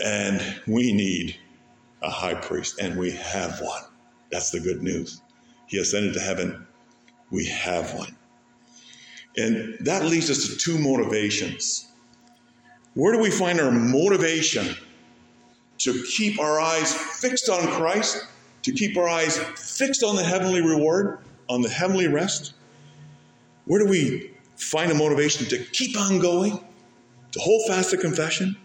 And 0.02 0.40
we 0.66 0.92
need 0.92 1.36
a 2.02 2.10
high 2.10 2.34
priest, 2.34 2.80
and 2.80 2.98
we 2.98 3.12
have 3.12 3.60
one. 3.60 3.82
That's 4.30 4.50
the 4.50 4.60
good 4.60 4.82
news. 4.82 5.20
He 5.66 5.78
ascended 5.78 6.14
to 6.14 6.20
heaven. 6.20 6.66
We 7.30 7.46
have 7.46 7.94
one. 7.94 8.16
And 9.36 9.76
that 9.80 10.04
leads 10.04 10.30
us 10.30 10.48
to 10.48 10.56
two 10.56 10.78
motivations 10.78 11.88
where 12.94 13.14
do 13.14 13.20
we 13.20 13.30
find 13.30 13.58
our 13.58 13.70
motivation 13.70 14.76
to 15.78 16.04
keep 16.14 16.38
our 16.38 16.60
eyes 16.60 16.92
fixed 16.92 17.48
on 17.48 17.66
Christ 17.68 18.26
to 18.62 18.72
keep 18.72 18.96
our 18.96 19.08
eyes 19.08 19.38
fixed 19.38 20.02
on 20.02 20.16
the 20.16 20.22
heavenly 20.22 20.60
reward, 20.60 21.18
on 21.48 21.62
the 21.62 21.68
heavenly 21.68 22.06
rest? 22.06 22.54
Where 23.64 23.82
do 23.82 23.88
we 23.88 24.30
find 24.56 24.90
a 24.90 24.94
motivation 24.94 25.46
to 25.48 25.58
keep 25.58 25.98
on 25.98 26.18
going, 26.18 26.64
to 27.32 27.40
hold 27.40 27.66
fast 27.66 27.90
to 27.90 27.96
confession? 27.96 28.56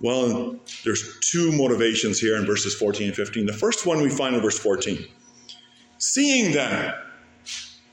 Well, 0.00 0.56
there's 0.84 1.18
two 1.20 1.52
motivations 1.52 2.20
here 2.20 2.36
in 2.36 2.44
verses 2.44 2.74
14 2.74 3.08
and 3.08 3.16
15. 3.16 3.46
The 3.46 3.52
first 3.52 3.86
one 3.86 4.02
we 4.02 4.10
find 4.10 4.36
in 4.36 4.42
verse 4.42 4.58
14. 4.58 5.06
Seeing 5.98 6.52
then, 6.52 6.92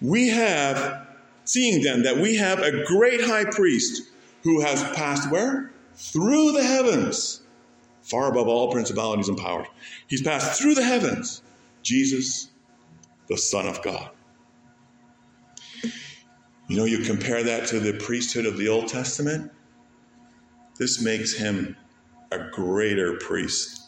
we 0.02 0.28
have, 0.30 1.08
seeing 1.46 1.82
then 1.82 2.04
that 2.04 2.18
we 2.18 2.36
have 2.36 2.60
a 2.60 2.84
great 2.84 3.22
high 3.22 3.46
priest 3.46 4.04
who 4.44 4.60
has 4.60 4.84
passed 4.96 5.32
where? 5.32 5.72
Through 5.96 6.52
the 6.52 6.64
heavens, 6.64 7.42
far 8.02 8.30
above 8.30 8.48
all 8.48 8.72
principalities 8.72 9.30
and 9.30 9.38
powers. 9.38 9.68
He's 10.08 10.22
passed 10.22 10.62
through 10.62 10.76
the 10.76 10.84
heavens, 10.84 11.42
Jesus, 11.84 12.50
the 13.30 13.38
Son 13.38 13.66
of 13.66 13.82
God. 13.82 14.10
You 16.68 16.78
know, 16.78 16.86
you 16.86 17.00
compare 17.00 17.44
that 17.44 17.68
to 17.68 17.80
the 17.80 17.94
priesthood 17.94 18.46
of 18.46 18.58
the 18.58 18.68
Old 18.68 18.88
Testament, 18.88 19.52
this 20.78 21.02
makes 21.02 21.34
him 21.34 21.78
a 22.34 22.50
greater 22.52 23.18
priest 23.18 23.82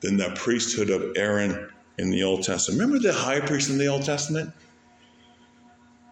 than 0.00 0.16
the 0.16 0.30
priesthood 0.34 0.90
of 0.90 1.16
Aaron 1.16 1.70
in 1.98 2.10
the 2.10 2.22
Old 2.22 2.42
Testament. 2.42 2.80
Remember 2.80 3.02
the 3.02 3.12
high 3.12 3.40
priest 3.40 3.70
in 3.70 3.78
the 3.78 3.86
Old 3.86 4.04
Testament? 4.04 4.52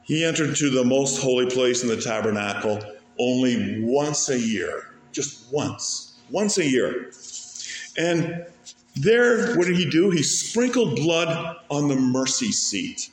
He 0.05 0.25
entered 0.25 0.57
to 0.57 0.71
the 0.71 0.85
most 0.85 1.23
holy 1.23 1.47
place 1.47 1.83
in 1.83 1.89
the 1.89 2.01
tabernacle 2.01 2.81
only 3.19 3.83
once 3.83 4.29
a 4.29 4.39
year, 4.39 4.95
just 5.13 5.53
once, 5.53 6.19
once 6.31 6.59
a 6.59 6.69
year. 6.69 7.13
And 7.97 8.47
there, 8.97 9.55
what 9.57 9.67
did 9.67 9.77
he 9.77 9.89
do? 9.89 10.11
He 10.11 10.23
sprinkled 10.23 10.97
blood 10.97 11.57
on 11.71 11.89
the 11.89 11.97
mercy 11.97 12.53
seat. 12.53 13.11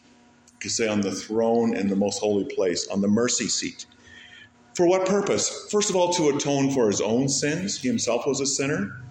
You 0.53 0.59
could 0.59 0.71
say 0.71 0.87
on 0.87 1.01
the 1.01 1.11
throne 1.11 1.75
in 1.75 1.87
the 1.87 1.95
most 1.95 2.19
holy 2.19 2.45
place, 2.45 2.87
on 2.87 3.01
the 3.01 3.07
mercy 3.07 3.47
seat. 3.47 3.85
For 4.79 4.85
what 4.85 5.05
purpose? 5.05 5.67
First 5.69 5.89
of 5.89 5.97
all, 5.97 6.13
to 6.13 6.29
atone 6.29 6.71
for 6.71 6.87
his 6.87 7.01
own 7.01 7.27
sins. 7.27 7.77
He 7.77 7.89
himself 7.89 8.25
was 8.25 8.39
a 8.39 8.45
sinner. 8.45 9.01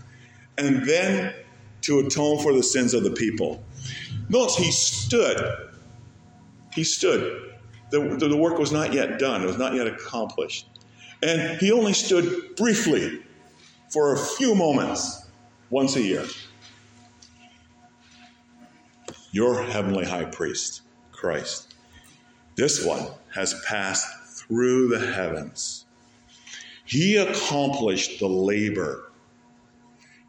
And 0.57 0.89
then 0.89 1.35
to 1.83 1.99
atone 1.99 2.43
for 2.43 2.55
the 2.55 2.63
sins 2.63 2.95
of 2.95 3.05
the 3.05 3.11
people. 3.11 3.63
Notice 4.31 4.57
he 4.57 4.73
stood. 4.73 5.69
He 6.73 6.85
stood. 6.85 7.53
The, 7.91 8.01
the, 8.01 8.35
work 8.35 8.59
was 8.59 8.73
not 8.73 8.95
yet 8.95 9.19
done, 9.19 9.43
it 9.43 9.47
was 9.47 9.59
not 9.59 9.75
yet 9.75 9.87
accomplished. 9.87 10.71
And 11.23 11.59
he 11.59 11.71
only 11.71 11.93
stood 11.93 12.57
briefly 12.57 13.21
for 13.91 14.15
a 14.15 14.19
few 14.19 14.55
moments 14.55 15.29
once 15.69 15.97
a 15.97 16.03
year. 16.03 16.25
Your 19.33 19.63
heavenly 19.63 20.07
high 20.07 20.25
priest, 20.25 20.81
Christ, 21.13 21.75
this 22.57 22.83
one 22.87 23.07
has 23.35 23.55
passed 23.69 24.18
through 24.49 24.89
the 24.89 24.99
heavens. 24.99 25.85
He 26.85 27.17
accomplished 27.17 28.19
the 28.19 28.29
labor, 28.29 29.11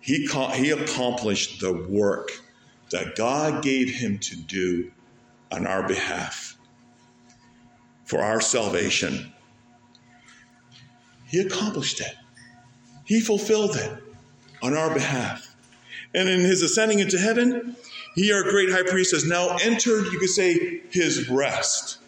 he, 0.02 0.28
he 0.56 0.72
accomplished 0.72 1.60
the 1.62 1.74
work 1.74 2.32
that 2.92 3.16
God 3.16 3.64
gave 3.64 3.90
him 3.90 4.18
to 4.20 4.36
do 4.36 4.92
on 5.52 5.68
our 5.68 5.88
behalf 5.88 6.58
for 8.06 8.22
our 8.22 8.42
salvation. 8.42 9.32
He 11.28 11.40
accomplished 11.40 12.02
it. 12.02 12.16
He 13.06 13.22
fulfilled 13.22 13.76
it 13.76 14.04
on 14.64 14.76
our 14.76 14.92
behalf. 14.94 15.56
And 16.16 16.28
in 16.28 16.40
his 16.40 16.64
ascending 16.64 17.00
into 17.00 17.20
heaven, 17.20 17.76
he, 18.16 18.32
our 18.32 18.44
great 18.44 18.72
high 18.72 18.84
priest, 18.84 19.12
has 19.12 19.26
now 19.26 19.58
entered, 19.62 20.12
you 20.12 20.20
could 20.20 20.30
say, 20.30 20.82
his 20.90 21.30
rest 21.30 22.00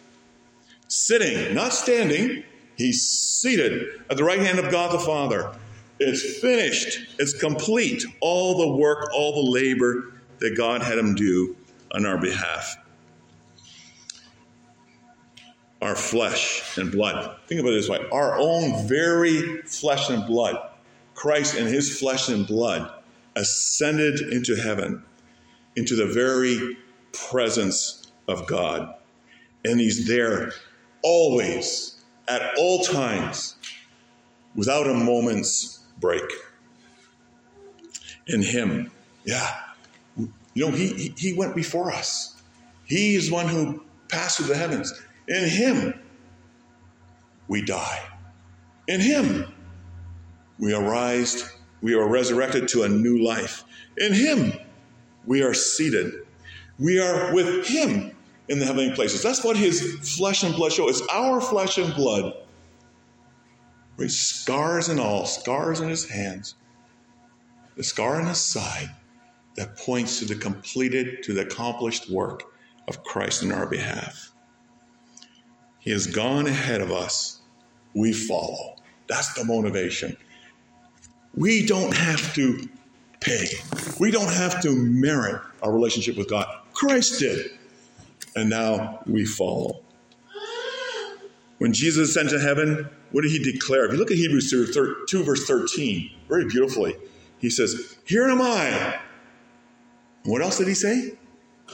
sitting, 0.92 1.54
not 1.54 1.72
standing. 1.72 2.44
He's 2.76 3.08
seated 3.08 4.02
at 4.10 4.16
the 4.18 4.24
right 4.24 4.40
hand 4.40 4.58
of 4.58 4.70
God 4.70 4.92
the 4.92 4.98
Father. 4.98 5.50
It's 5.98 6.38
finished, 6.40 6.98
it's 7.18 7.32
complete. 7.32 8.04
All 8.20 8.58
the 8.58 8.76
work, 8.76 9.10
all 9.14 9.44
the 9.44 9.50
labor 9.50 10.12
that 10.38 10.56
God 10.56 10.82
had 10.82 10.98
him 10.98 11.14
do 11.14 11.56
on 11.92 12.04
our 12.04 12.18
behalf. 12.18 12.76
Our 15.80 15.94
flesh 15.94 16.76
and 16.76 16.92
blood. 16.92 17.38
Think 17.46 17.60
about 17.60 17.72
it 17.72 17.76
this 17.76 17.88
way 17.88 18.04
our 18.12 18.36
own 18.36 18.86
very 18.86 19.62
flesh 19.62 20.10
and 20.10 20.26
blood. 20.26 20.58
Christ 21.14 21.56
in 21.56 21.66
his 21.66 21.98
flesh 21.98 22.28
and 22.28 22.46
blood 22.46 22.92
ascended 23.34 24.20
into 24.32 24.56
heaven, 24.56 25.02
into 25.74 25.96
the 25.96 26.06
very 26.06 26.76
presence 27.12 28.12
of 28.28 28.46
God. 28.46 28.94
And 29.64 29.80
he's 29.80 30.06
there 30.06 30.52
always, 31.02 32.02
at 32.28 32.54
all 32.56 32.82
times, 32.84 33.56
without 34.54 34.86
a 34.86 34.94
moment's 34.94 35.80
break. 35.98 36.24
In 38.26 38.42
Him, 38.42 38.90
yeah. 39.24 39.60
You 40.16 40.30
know, 40.66 40.70
He, 40.70 41.14
he 41.16 41.34
went 41.34 41.54
before 41.54 41.90
us. 41.90 42.40
He 42.84 43.14
is 43.14 43.30
one 43.30 43.48
who 43.48 43.82
passed 44.08 44.38
through 44.38 44.48
the 44.48 44.56
heavens. 44.56 44.92
In 45.28 45.48
Him, 45.48 45.94
we 47.48 47.62
die. 47.62 48.00
In 48.88 49.00
Him, 49.00 49.52
we 50.58 50.74
arise, 50.74 51.50
we 51.80 51.94
are 51.94 52.06
resurrected 52.06 52.68
to 52.68 52.82
a 52.82 52.88
new 52.88 53.24
life. 53.24 53.64
In 53.96 54.12
Him, 54.12 54.52
we 55.26 55.42
are 55.42 55.54
seated. 55.54 56.14
We 56.78 57.00
are 57.00 57.32
with 57.34 57.66
Him 57.66 58.11
in 58.52 58.58
the 58.58 58.66
heavenly 58.66 58.94
places. 58.94 59.22
That's 59.22 59.42
what 59.42 59.56
his 59.56 59.80
flesh 60.16 60.42
and 60.42 60.54
blood 60.54 60.72
show. 60.72 60.86
It's 60.86 61.00
our 61.10 61.40
flesh 61.40 61.78
and 61.78 61.94
blood. 61.94 62.34
With 63.96 64.12
scars 64.12 64.90
and 64.90 65.00
all, 65.00 65.24
scars 65.24 65.80
in 65.80 65.88
his 65.88 66.06
hands, 66.06 66.54
the 67.76 67.82
scar 67.82 68.20
in 68.20 68.26
his 68.26 68.38
side 68.38 68.90
that 69.56 69.78
points 69.78 70.18
to 70.18 70.26
the 70.26 70.34
completed, 70.34 71.22
to 71.22 71.32
the 71.32 71.42
accomplished 71.42 72.10
work 72.10 72.42
of 72.88 73.02
Christ 73.04 73.42
in 73.42 73.52
our 73.52 73.64
behalf. 73.66 74.32
He 75.78 75.90
has 75.90 76.06
gone 76.06 76.46
ahead 76.46 76.82
of 76.82 76.92
us. 76.92 77.40
We 77.94 78.12
follow. 78.12 78.76
That's 79.06 79.32
the 79.32 79.44
motivation. 79.46 80.14
We 81.34 81.64
don't 81.64 81.96
have 81.96 82.34
to 82.34 82.68
pay. 83.20 83.46
We 83.98 84.10
don't 84.10 84.30
have 84.30 84.60
to 84.60 84.76
merit 84.76 85.40
our 85.62 85.72
relationship 85.72 86.18
with 86.18 86.28
God. 86.28 86.46
Christ 86.74 87.18
did 87.18 87.52
and 88.34 88.50
now 88.50 89.00
we 89.06 89.24
follow. 89.24 89.82
When 91.58 91.72
Jesus 91.72 92.10
ascended 92.10 92.32
to 92.32 92.40
heaven, 92.40 92.88
what 93.12 93.22
did 93.22 93.30
he 93.30 93.38
declare? 93.38 93.86
If 93.86 93.92
you 93.92 93.98
look 93.98 94.10
at 94.10 94.16
Hebrews 94.16 94.50
2, 94.50 95.24
verse 95.24 95.46
13, 95.46 96.10
very 96.28 96.46
beautifully, 96.46 96.96
he 97.38 97.50
says, 97.50 97.98
Here 98.04 98.28
am 98.28 98.42
I. 98.42 98.98
What 100.24 100.42
else 100.42 100.58
did 100.58 100.68
he 100.68 100.74
say? 100.74 101.12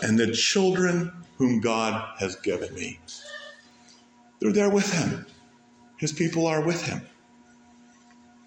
And 0.03 0.19
the 0.19 0.33
children 0.33 1.13
whom 1.39 1.61
God 1.61 2.07
has 2.19 2.37
given 2.37 2.75
me. 2.75 2.99
They're 4.41 4.53
there 4.53 4.71
with 4.71 4.93
him. 4.93 5.27
His 5.97 6.13
people 6.13 6.47
are 6.47 6.61
with 6.61 6.83
him. 6.85 7.03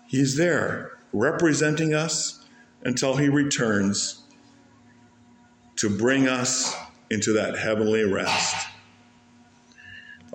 He's 0.07 0.35
there 0.35 0.99
representing 1.13 1.93
us 1.93 2.45
until 2.83 3.15
he 3.15 3.29
returns 3.29 4.23
to 5.77 5.89
bring 5.89 6.27
us 6.27 6.75
into 7.11 7.33
that 7.33 7.57
heavenly 7.57 8.05
rest. 8.05 8.67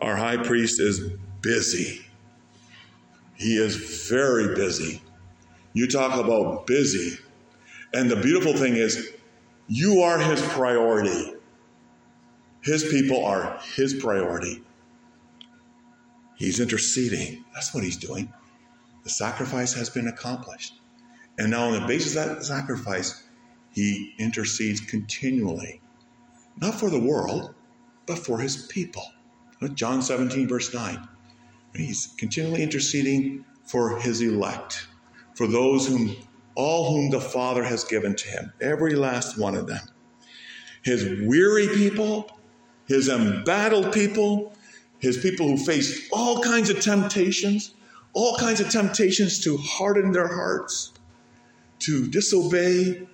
Our 0.03 0.15
high 0.15 0.37
priest 0.37 0.79
is 0.79 1.01
busy. 1.41 2.05
He 3.35 3.57
is 3.57 4.09
very 4.11 4.55
busy. 4.55 5.01
You 5.73 5.89
talk 5.89 6.23
about 6.23 6.67
busy. 6.67 7.17
And 7.95 8.11
the 8.11 8.17
beautiful 8.17 8.53
thing 8.53 8.77
is, 8.77 9.11
you 9.69 10.03
are 10.03 10.19
his 10.19 10.43
priority. 10.49 11.33
His 12.63 12.85
people 12.85 13.25
are 13.25 13.59
his 13.75 13.95
priority. 13.95 14.63
He's 16.37 16.61
interceding. 16.61 17.43
That's 17.55 17.73
what 17.73 17.85
he's 17.85 17.97
doing. 17.97 18.31
The 19.05 19.11
sacrifice 19.11 19.73
has 19.73 19.89
been 19.89 20.09
accomplished. 20.09 20.75
And 21.39 21.51
now, 21.51 21.69
on 21.69 21.81
the 21.81 21.87
basis 21.87 22.17
of 22.17 22.37
that 22.37 22.45
sacrifice, 22.45 23.25
he 23.71 24.15
intercedes 24.19 24.81
continually 24.81 25.81
not 26.57 26.75
for 26.75 26.91
the 26.91 27.01
world, 27.01 27.55
but 28.07 28.19
for 28.19 28.39
his 28.39 28.67
people. 28.67 29.05
John 29.75 30.03
17, 30.03 30.49
verse 30.49 30.73
9. 30.73 31.09
He's 31.75 32.15
continually 32.19 32.63
interceding 32.63 33.45
for 33.65 33.99
his 33.99 34.21
elect, 34.21 34.87
for 35.35 35.47
those 35.47 35.87
whom 35.87 36.17
all 36.55 36.91
whom 36.91 37.11
the 37.11 37.21
Father 37.21 37.63
has 37.63 37.85
given 37.85 38.15
to 38.17 38.29
him, 38.29 38.53
every 38.61 38.95
last 38.95 39.39
one 39.39 39.55
of 39.55 39.67
them. 39.67 39.81
His 40.83 41.05
weary 41.27 41.69
people, 41.69 42.31
his 42.87 43.09
embattled 43.09 43.93
people, 43.93 44.55
his 44.99 45.19
people 45.19 45.49
who 45.49 45.57
face 45.59 46.09
all 46.13 46.41
kinds 46.41 46.71
of 46.71 46.81
temptations, 46.81 47.75
all 48.15 48.37
kinds 48.39 48.61
of 48.61 48.71
temptations 48.71 49.41
to 49.45 49.59
harden 49.59 50.13
their 50.13 50.29
hearts, 50.29 50.93
to 51.81 52.07
disobey, 52.07 53.07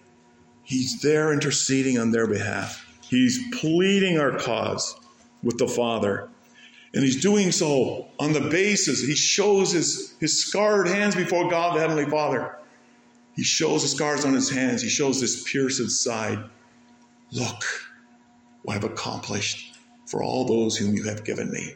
He's 0.64 1.00
there 1.02 1.32
interceding 1.32 1.98
on 1.98 2.12
their 2.12 2.26
behalf. 2.26 2.86
He's 3.12 3.46
pleading 3.52 4.18
our 4.18 4.38
cause 4.38 4.96
with 5.42 5.58
the 5.58 5.68
Father. 5.68 6.30
And 6.94 7.04
he's 7.04 7.20
doing 7.20 7.52
so 7.52 8.08
on 8.18 8.32
the 8.32 8.40
basis, 8.40 9.02
he 9.02 9.14
shows 9.14 9.72
his, 9.72 10.14
his 10.18 10.42
scarred 10.42 10.88
hands 10.88 11.14
before 11.14 11.50
God, 11.50 11.76
the 11.76 11.80
Heavenly 11.80 12.06
Father. 12.06 12.56
He 13.36 13.42
shows 13.42 13.82
the 13.82 13.88
scars 13.88 14.24
on 14.24 14.32
his 14.32 14.48
hands. 14.48 14.80
He 14.80 14.88
shows 14.88 15.20
this 15.20 15.42
pierced 15.42 15.90
side. 15.90 16.42
Look 17.32 17.62
what 18.62 18.76
I've 18.76 18.84
accomplished 18.84 19.76
for 20.06 20.22
all 20.22 20.46
those 20.46 20.78
whom 20.78 20.94
you 20.96 21.02
have 21.02 21.22
given 21.22 21.50
me. 21.50 21.74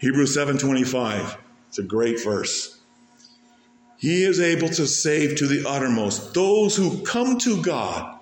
Hebrews 0.00 0.34
7:25. 0.34 1.38
It's 1.68 1.78
a 1.78 1.84
great 1.84 2.24
verse. 2.24 2.76
He 3.98 4.24
is 4.24 4.40
able 4.40 4.68
to 4.70 4.88
save 4.88 5.36
to 5.36 5.46
the 5.46 5.64
uttermost 5.64 6.34
those 6.34 6.74
who 6.74 7.04
come 7.04 7.38
to 7.38 7.62
God 7.62 8.18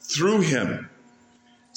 through 0.00 0.42
him, 0.42 0.87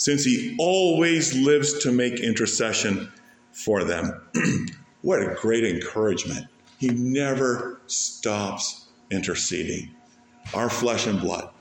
since 0.02 0.24
he 0.24 0.56
always 0.58 1.36
lives 1.36 1.78
to 1.78 1.92
make 1.92 2.20
intercession 2.20 3.08
for 3.52 3.84
them. 3.84 4.20
what 5.04 5.22
a 5.22 5.36
great 5.40 5.64
encouragement. 5.64 6.48
He 6.80 6.90
never 6.90 7.82
stops 7.86 8.88
interceding. 9.12 9.94
Our 10.56 10.72
flesh 10.72 11.06
and 11.06 11.22
blood. 11.22 11.52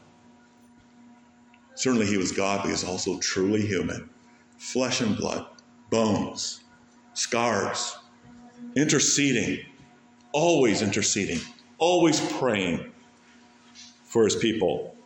Certainly, 1.75 2.06
he 2.06 2.16
was 2.16 2.32
God, 2.32 2.61
but 2.61 2.68
he 2.68 2.73
was 2.73 2.82
also 2.82 3.18
truly 3.18 3.61
human. 3.66 4.09
Flesh 4.56 5.02
and 5.02 5.18
blood, 5.18 5.44
bones, 5.90 6.61
scars, 7.12 7.99
interceding, 8.75 9.66
always 10.32 10.80
interceding, 10.80 11.40
always 11.76 12.20
praying 12.38 12.90
for 14.04 14.25
his 14.25 14.37
people. 14.37 14.97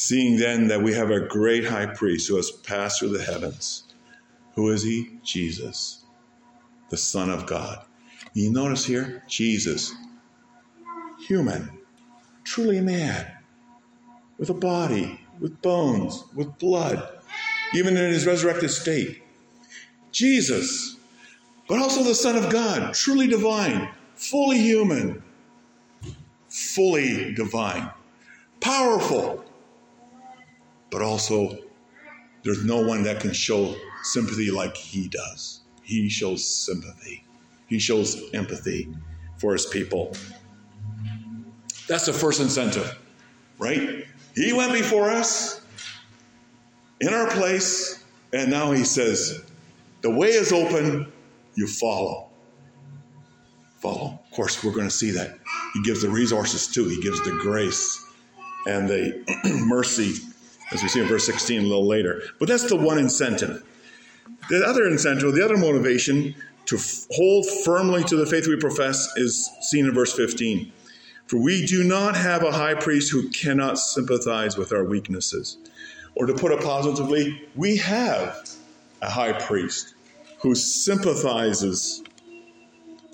Seeing 0.00 0.36
then 0.36 0.68
that 0.68 0.80
we 0.80 0.94
have 0.94 1.10
a 1.10 1.18
great 1.18 1.64
high 1.64 1.86
priest 1.86 2.28
who 2.28 2.36
has 2.36 2.52
passed 2.52 3.00
through 3.00 3.18
the 3.18 3.24
heavens. 3.24 3.82
Who 4.54 4.70
is 4.70 4.84
he? 4.84 5.18
Jesus, 5.24 6.04
the 6.88 6.96
Son 6.96 7.28
of 7.28 7.46
God. 7.46 7.84
You 8.32 8.52
notice 8.52 8.84
here, 8.84 9.24
Jesus, 9.26 9.92
human, 11.26 11.80
truly 12.44 12.80
man, 12.80 13.26
with 14.38 14.50
a 14.50 14.54
body, 14.54 15.20
with 15.40 15.60
bones, 15.62 16.22
with 16.32 16.56
blood, 16.60 17.18
even 17.74 17.96
in 17.96 18.12
his 18.12 18.24
resurrected 18.24 18.70
state. 18.70 19.20
Jesus, 20.12 20.96
but 21.66 21.80
also 21.80 22.04
the 22.04 22.14
Son 22.14 22.36
of 22.36 22.52
God, 22.52 22.94
truly 22.94 23.26
divine, 23.26 23.90
fully 24.14 24.58
human, 24.58 25.24
fully 26.48 27.34
divine, 27.34 27.90
powerful, 28.60 29.44
but 30.90 31.02
also 31.02 31.58
there's 32.42 32.64
no 32.64 32.80
one 32.80 33.02
that 33.02 33.20
can 33.20 33.32
show 33.32 33.74
sympathy 34.02 34.50
like 34.50 34.76
he 34.76 35.08
does. 35.08 35.60
He 35.82 36.08
shows 36.08 36.46
sympathy, 36.46 37.24
he 37.66 37.78
shows 37.78 38.30
empathy 38.34 38.88
for 39.38 39.52
his 39.52 39.66
people. 39.66 40.12
That's 41.88 42.06
the 42.06 42.12
first 42.12 42.40
incentive, 42.40 42.98
right? 43.58 44.04
He 44.34 44.52
went 44.52 44.72
before 44.72 45.10
us 45.10 45.62
in 47.00 47.14
our 47.14 47.28
place, 47.30 48.04
and 48.32 48.50
now 48.50 48.72
he 48.72 48.84
says, 48.84 49.42
The 50.02 50.10
way 50.10 50.28
is 50.28 50.52
open, 50.52 51.10
you 51.54 51.66
follow. 51.66 52.28
Follow. 53.78 54.20
Of 54.24 54.30
course, 54.32 54.62
we're 54.62 54.72
going 54.72 54.88
to 54.88 54.94
see 54.94 55.10
that. 55.12 55.38
He 55.74 55.82
gives 55.82 56.02
the 56.02 56.10
resources 56.10 56.66
too, 56.66 56.88
he 56.88 57.00
gives 57.00 57.22
the 57.24 57.32
grace 57.40 58.04
and 58.66 58.88
the 58.88 59.24
mercy, 59.66 60.14
as 60.72 60.82
we 60.82 60.88
see 60.88 61.00
in 61.00 61.06
verse 61.06 61.26
16 61.26 61.60
a 61.60 61.62
little 61.62 61.86
later. 61.86 62.22
But 62.38 62.48
that's 62.48 62.68
the 62.68 62.76
one 62.76 62.98
incentive. 62.98 63.64
The 64.50 64.64
other 64.64 64.86
incentive, 64.86 65.34
the 65.34 65.44
other 65.44 65.56
motivation 65.56 66.34
to 66.66 66.78
hold 67.12 67.46
firmly 67.64 68.04
to 68.04 68.16
the 68.16 68.26
faith 68.26 68.46
we 68.46 68.56
profess 68.56 69.16
is 69.16 69.50
seen 69.62 69.86
in 69.86 69.94
verse 69.94 70.12
15. 70.12 70.70
For 71.26 71.38
we 71.38 71.66
do 71.66 71.84
not 71.84 72.16
have 72.16 72.42
a 72.42 72.52
high 72.52 72.74
priest 72.74 73.10
who 73.10 73.28
cannot 73.30 73.78
sympathize 73.78 74.56
with 74.56 74.72
our 74.72 74.84
weaknesses. 74.84 75.58
Or 76.14 76.26
to 76.26 76.34
put 76.34 76.52
it 76.52 76.60
positively, 76.60 77.48
we 77.54 77.76
have 77.76 78.48
a 79.02 79.10
high 79.10 79.32
priest 79.32 79.94
who 80.40 80.54
sympathizes, 80.54 82.02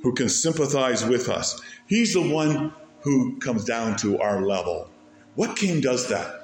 who 0.02 0.12
can 0.14 0.28
sympathize 0.28 1.04
with 1.04 1.28
us. 1.28 1.60
He's 1.86 2.14
the 2.14 2.28
one 2.28 2.72
who 3.00 3.38
comes 3.38 3.64
down 3.64 3.96
to 3.98 4.18
our 4.18 4.42
level. 4.42 4.90
What 5.34 5.56
king 5.56 5.80
does 5.80 6.08
that? 6.08 6.43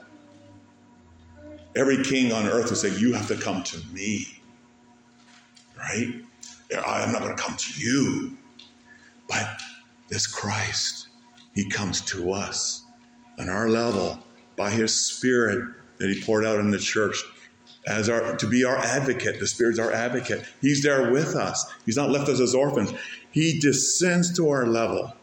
Every 1.76 2.02
king 2.02 2.32
on 2.32 2.46
earth 2.46 2.70
will 2.70 2.76
say, 2.76 2.96
You 2.98 3.12
have 3.12 3.28
to 3.28 3.36
come 3.36 3.62
to 3.64 3.78
me. 3.92 4.26
Right? 5.78 6.22
I'm 6.86 7.12
not 7.12 7.22
going 7.22 7.36
to 7.36 7.42
come 7.42 7.56
to 7.56 7.80
you. 7.80 8.36
But 9.28 9.60
this 10.08 10.26
Christ, 10.26 11.08
he 11.54 11.68
comes 11.68 12.00
to 12.02 12.32
us 12.32 12.84
on 13.38 13.48
our 13.48 13.68
level 13.68 14.18
by 14.56 14.70
his 14.70 14.94
spirit 14.94 15.74
that 15.98 16.10
he 16.10 16.22
poured 16.22 16.44
out 16.44 16.58
in 16.58 16.70
the 16.70 16.78
church 16.78 17.22
as 17.86 18.08
our 18.08 18.36
to 18.36 18.46
be 18.46 18.64
our 18.64 18.76
advocate. 18.76 19.40
The 19.40 19.46
spirit's 19.46 19.78
our 19.78 19.92
advocate. 19.92 20.44
He's 20.60 20.82
there 20.82 21.10
with 21.10 21.34
us. 21.34 21.64
He's 21.86 21.96
not 21.96 22.10
left 22.10 22.28
us 22.28 22.40
as 22.40 22.54
orphans. 22.54 22.92
He 23.30 23.58
descends 23.58 24.36
to 24.36 24.50
our 24.50 24.66
level. 24.66 25.14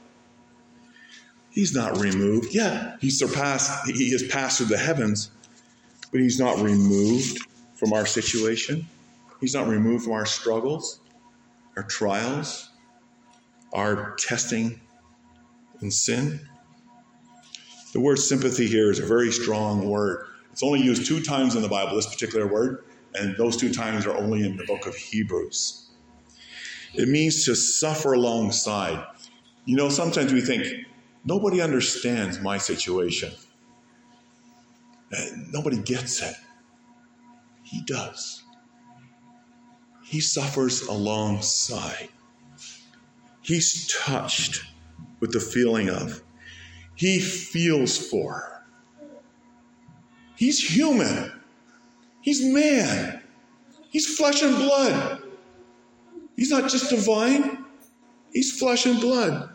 He's 1.50 1.74
not 1.74 1.98
removed 1.98 2.54
yeah 2.54 2.98
he 3.02 3.10
surpassed 3.10 3.88
he 3.88 4.12
has 4.12 4.22
passed 4.22 4.60
through 4.60 4.68
the 4.68 4.78
heavens 4.78 5.32
but 6.12 6.20
he's 6.20 6.40
not 6.40 6.60
removed 6.60 7.40
from 7.76 7.94
our 7.94 8.06
situation 8.06 8.86
he's 9.42 9.54
not 9.54 9.68
removed 9.68 10.04
from 10.04 10.14
our 10.14 10.26
struggles 10.26 11.02
our 11.76 11.84
trials 11.84 12.70
our 13.74 14.16
testing 14.16 14.80
in 15.82 15.92
sin. 15.92 16.40
The 17.94 18.00
word 18.00 18.20
sympathy 18.20 18.68
here 18.68 18.92
is 18.92 19.00
a 19.00 19.06
very 19.06 19.32
strong 19.32 19.88
word. 19.88 20.26
It's 20.52 20.64
only 20.64 20.82
used 20.82 21.06
two 21.06 21.22
times 21.22 21.56
in 21.56 21.62
the 21.62 21.68
Bible, 21.68 21.96
this 21.96 22.08
particular 22.08 22.48
word, 22.48 22.86
and 23.16 23.36
those 23.38 23.58
two 23.58 23.74
times 23.74 24.06
are 24.06 24.16
only 24.16 24.42
in 24.46 24.58
the 24.58 24.66
book 24.66 24.86
of 24.86 24.96
Hebrews. 24.96 25.90
It 26.94 27.08
means 27.08 27.46
to 27.46 27.56
suffer 27.56 28.14
alongside. 28.14 29.06
You 29.66 29.76
know, 29.76 29.90
sometimes 29.90 30.34
we 30.34 30.42
think, 30.42 30.86
nobody 31.26 31.62
understands 31.62 32.40
my 32.40 32.58
situation. 32.58 33.34
And 35.12 35.52
nobody 35.52 35.78
gets 35.78 36.22
it. 36.22 36.36
He 37.64 37.82
does. 37.82 38.44
He 40.04 40.20
suffers 40.20 40.82
alongside. 40.84 42.10
He's 43.42 43.94
touched 43.94 44.64
with 45.20 45.32
the 45.32 45.40
feeling 45.40 45.90
of. 45.90 46.22
He 46.96 47.20
feels 47.20 47.98
for. 47.98 48.64
He's 50.36 50.76
human. 50.76 51.32
He's 52.22 52.44
man. 52.44 53.22
He's 53.90 54.18
flesh 54.18 54.42
and 54.44 54.56
blood. 54.56 55.24
He's 56.38 56.52
not 56.52 56.70
just 56.70 56.92
divine, 56.92 57.66
he's 58.32 58.58
flesh 58.58 58.86
and 58.86 59.02
blood. 59.02 59.50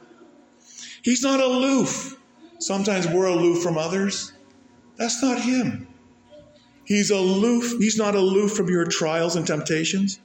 He's 1.03 1.23
not 1.23 1.41
aloof. 1.41 2.17
Sometimes 2.59 3.07
we're 3.07 3.27
aloof 3.27 3.63
from 3.63 3.79
others. 3.79 4.33
That's 4.97 5.23
not 5.23 5.41
him. 5.41 5.89
He's 6.85 7.11
aloof. 7.11 7.79
He's 7.79 7.97
not 7.97 8.15
aloof 8.15 8.53
from 8.53 8.69
your 8.69 8.85
trials 8.85 9.37
and 9.37 9.47
temptations. 9.47 10.19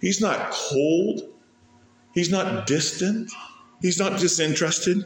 He's 0.00 0.20
not 0.20 0.50
cold. 0.50 1.22
He's 2.14 2.30
not 2.30 2.66
distant. 2.66 3.32
He's 3.80 3.98
not 3.98 4.18
disinterested 4.18 5.04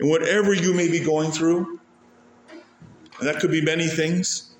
in 0.00 0.08
whatever 0.08 0.54
you 0.54 0.72
may 0.72 0.88
be 0.88 1.00
going 1.00 1.30
through. 1.30 1.80
And 3.18 3.28
that 3.28 3.40
could 3.40 3.50
be 3.50 3.60
many 3.60 3.86
things. 3.86 4.54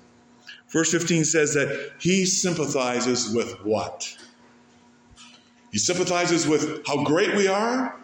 Verse 0.69 0.91
15 0.91 1.25
says 1.25 1.53
that 1.53 1.93
he 1.99 2.25
sympathizes 2.25 3.33
with 3.33 3.63
what? 3.63 4.15
He 5.71 5.77
sympathizes 5.77 6.47
with 6.47 6.85
how 6.85 7.03
great 7.03 7.35
we 7.35 7.47
are? 7.47 7.99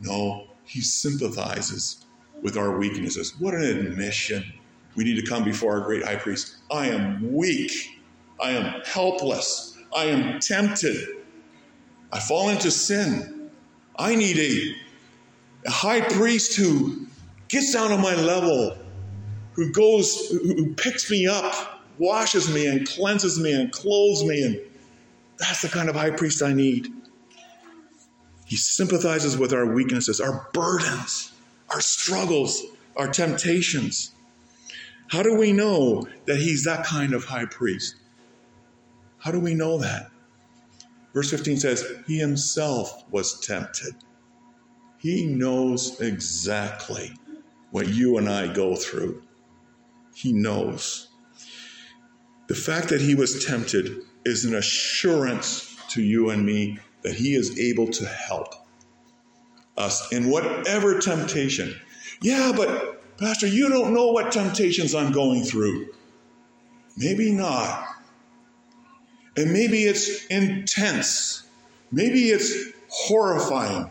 No, 0.00 0.48
he 0.64 0.80
sympathizes 0.80 2.04
with 2.42 2.56
our 2.56 2.76
weaknesses. 2.76 3.38
What 3.38 3.54
an 3.54 3.64
admission. 3.64 4.52
We 4.96 5.04
need 5.04 5.16
to 5.16 5.26
come 5.26 5.44
before 5.44 5.78
our 5.78 5.84
great 5.84 6.02
high 6.02 6.16
priest. 6.16 6.56
I 6.70 6.88
am 6.88 7.32
weak. 7.32 8.00
I 8.40 8.50
am 8.50 8.82
helpless. 8.84 9.78
I 9.94 10.06
am 10.06 10.40
tempted. 10.40 11.08
I 12.12 12.18
fall 12.18 12.48
into 12.48 12.70
sin. 12.70 13.50
I 13.96 14.14
need 14.14 14.38
a, 14.38 15.68
a 15.68 15.70
high 15.70 16.00
priest 16.00 16.56
who 16.56 17.06
gets 17.48 17.72
down 17.72 17.92
on 17.92 18.00
my 18.00 18.14
level, 18.14 18.76
who 19.52 19.70
goes, 19.72 20.28
who 20.30 20.74
picks 20.74 21.10
me 21.10 21.26
up, 21.26 21.82
washes 21.98 22.52
me 22.52 22.66
and 22.66 22.88
cleanses 22.88 23.38
me 23.38 23.52
and 23.52 23.72
clothes 23.72 24.24
me. 24.24 24.42
And 24.42 24.60
that's 25.38 25.62
the 25.62 25.68
kind 25.68 25.88
of 25.88 25.94
high 25.94 26.10
priest 26.10 26.42
I 26.42 26.52
need. 26.52 26.88
He 28.46 28.56
sympathizes 28.56 29.36
with 29.36 29.52
our 29.52 29.66
weaknesses, 29.66 30.20
our 30.20 30.48
burdens, 30.52 31.32
our 31.70 31.80
struggles, 31.80 32.62
our 32.96 33.08
temptations. 33.08 34.12
How 35.08 35.22
do 35.22 35.36
we 35.36 35.52
know 35.52 36.06
that 36.26 36.38
he's 36.38 36.64
that 36.64 36.84
kind 36.84 37.14
of 37.14 37.24
high 37.24 37.46
priest? 37.46 37.96
How 39.18 39.30
do 39.30 39.40
we 39.40 39.54
know 39.54 39.78
that? 39.78 40.10
Verse 41.14 41.30
15 41.30 41.58
says, 41.58 41.84
He 42.06 42.18
himself 42.18 43.04
was 43.10 43.40
tempted. 43.40 43.94
He 44.98 45.26
knows 45.26 46.00
exactly 46.00 47.12
what 47.70 47.88
you 47.88 48.18
and 48.18 48.28
I 48.28 48.52
go 48.52 48.74
through. 48.74 49.22
He 50.14 50.32
knows. 50.32 51.08
The 52.48 52.54
fact 52.54 52.88
that 52.88 53.00
he 53.00 53.14
was 53.14 53.44
tempted 53.44 54.02
is 54.24 54.44
an 54.44 54.54
assurance 54.54 55.76
to 55.90 56.02
you 56.02 56.30
and 56.30 56.44
me 56.44 56.78
that 57.02 57.14
he 57.14 57.34
is 57.34 57.58
able 57.58 57.88
to 57.88 58.06
help 58.06 58.54
us 59.76 60.12
in 60.12 60.30
whatever 60.30 60.98
temptation. 60.98 61.74
Yeah, 62.22 62.52
but 62.56 62.95
Pastor, 63.18 63.46
you 63.46 63.68
don't 63.68 63.94
know 63.94 64.08
what 64.08 64.32
temptations 64.32 64.94
I'm 64.94 65.10
going 65.10 65.42
through. 65.42 65.88
Maybe 66.96 67.32
not. 67.32 67.86
And 69.36 69.52
maybe 69.52 69.84
it's 69.84 70.26
intense. 70.26 71.44
Maybe 71.90 72.30
it's 72.30 72.54
horrifying. 72.88 73.90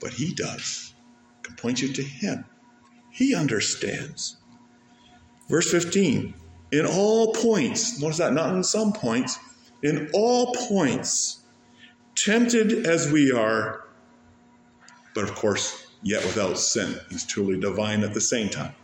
But 0.00 0.14
he 0.14 0.32
does. 0.34 0.94
I 1.40 1.46
can 1.46 1.56
point 1.56 1.82
you 1.82 1.92
to 1.92 2.02
him. 2.02 2.44
He 3.10 3.34
understands. 3.34 4.36
Verse 5.48 5.70
15 5.70 6.34
In 6.72 6.86
all 6.86 7.32
points, 7.34 8.00
notice 8.00 8.18
that, 8.18 8.32
not 8.32 8.54
in 8.54 8.64
some 8.64 8.92
points, 8.92 9.38
in 9.82 10.10
all 10.14 10.54
points, 10.54 11.40
tempted 12.14 12.86
as 12.86 13.10
we 13.12 13.32
are, 13.32 13.84
but 15.14 15.24
of 15.24 15.34
course, 15.34 15.81
yet 16.02 16.24
without 16.24 16.58
sin. 16.58 16.98
He's 17.10 17.24
truly 17.24 17.58
divine 17.58 18.02
at 18.02 18.14
the 18.14 18.20
same 18.20 18.48
time. 18.48 18.74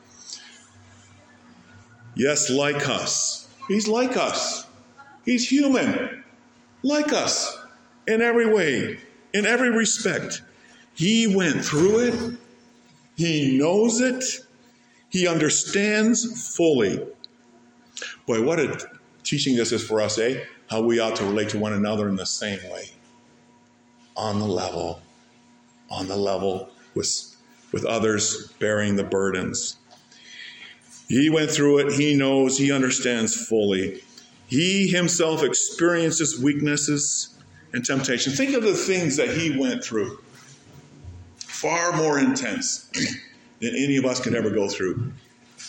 Yes, 2.14 2.50
like 2.50 2.88
us. 2.88 3.48
He's 3.68 3.86
like 3.86 4.16
us. 4.16 4.66
He's 5.24 5.48
human, 5.48 6.24
like 6.82 7.12
us, 7.12 7.56
in 8.06 8.22
every 8.22 8.52
way, 8.52 8.98
in 9.34 9.44
every 9.44 9.70
respect. 9.70 10.40
He 10.94 11.26
went 11.26 11.62
through 11.62 11.98
it, 12.00 12.38
he 13.16 13.58
knows 13.58 14.00
it, 14.00 14.24
he 15.10 15.28
understands 15.28 16.56
fully. 16.56 17.06
Boy, 18.26 18.42
what 18.42 18.58
a 18.58 18.88
teaching 19.22 19.54
this 19.54 19.70
is 19.70 19.86
for 19.86 20.00
us, 20.00 20.18
eh? 20.18 20.44
How 20.70 20.80
we 20.80 20.98
ought 20.98 21.16
to 21.16 21.24
relate 21.24 21.50
to 21.50 21.58
one 21.58 21.74
another 21.74 22.08
in 22.08 22.16
the 22.16 22.26
same 22.26 22.60
way. 22.70 22.90
On 24.16 24.38
the 24.38 24.46
level, 24.46 25.02
on 25.90 26.08
the 26.08 26.16
level 26.16 26.70
with, 26.98 27.36
with 27.72 27.86
others 27.86 28.52
bearing 28.58 28.96
the 28.96 29.04
burdens. 29.04 29.76
He 31.08 31.30
went 31.30 31.50
through 31.50 31.78
it, 31.78 31.94
he 31.94 32.14
knows, 32.14 32.58
he 32.58 32.70
understands 32.70 33.34
fully. 33.34 34.02
He 34.48 34.88
himself 34.88 35.42
experiences 35.42 36.42
weaknesses 36.42 37.38
and 37.72 37.84
temptation. 37.84 38.32
Think 38.32 38.54
of 38.54 38.62
the 38.62 38.74
things 38.74 39.16
that 39.16 39.30
he 39.30 39.58
went 39.58 39.82
through. 39.82 40.18
Far 41.36 41.96
more 41.96 42.18
intense 42.18 42.90
than 43.60 43.74
any 43.74 43.96
of 43.96 44.04
us 44.04 44.20
could 44.20 44.34
ever 44.34 44.50
go 44.50 44.68
through. 44.68 45.12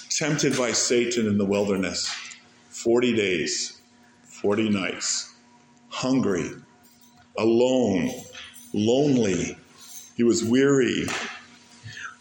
Tempted 0.10 0.58
by 0.58 0.72
Satan 0.72 1.28
in 1.28 1.38
the 1.38 1.46
wilderness, 1.46 2.10
40 2.70 3.16
days, 3.16 3.80
40 4.24 4.70
nights, 4.70 5.34
hungry, 5.90 6.52
alone, 7.38 8.12
lonely. 8.74 9.58
He 10.20 10.26
was 10.26 10.44
weary. 10.44 11.06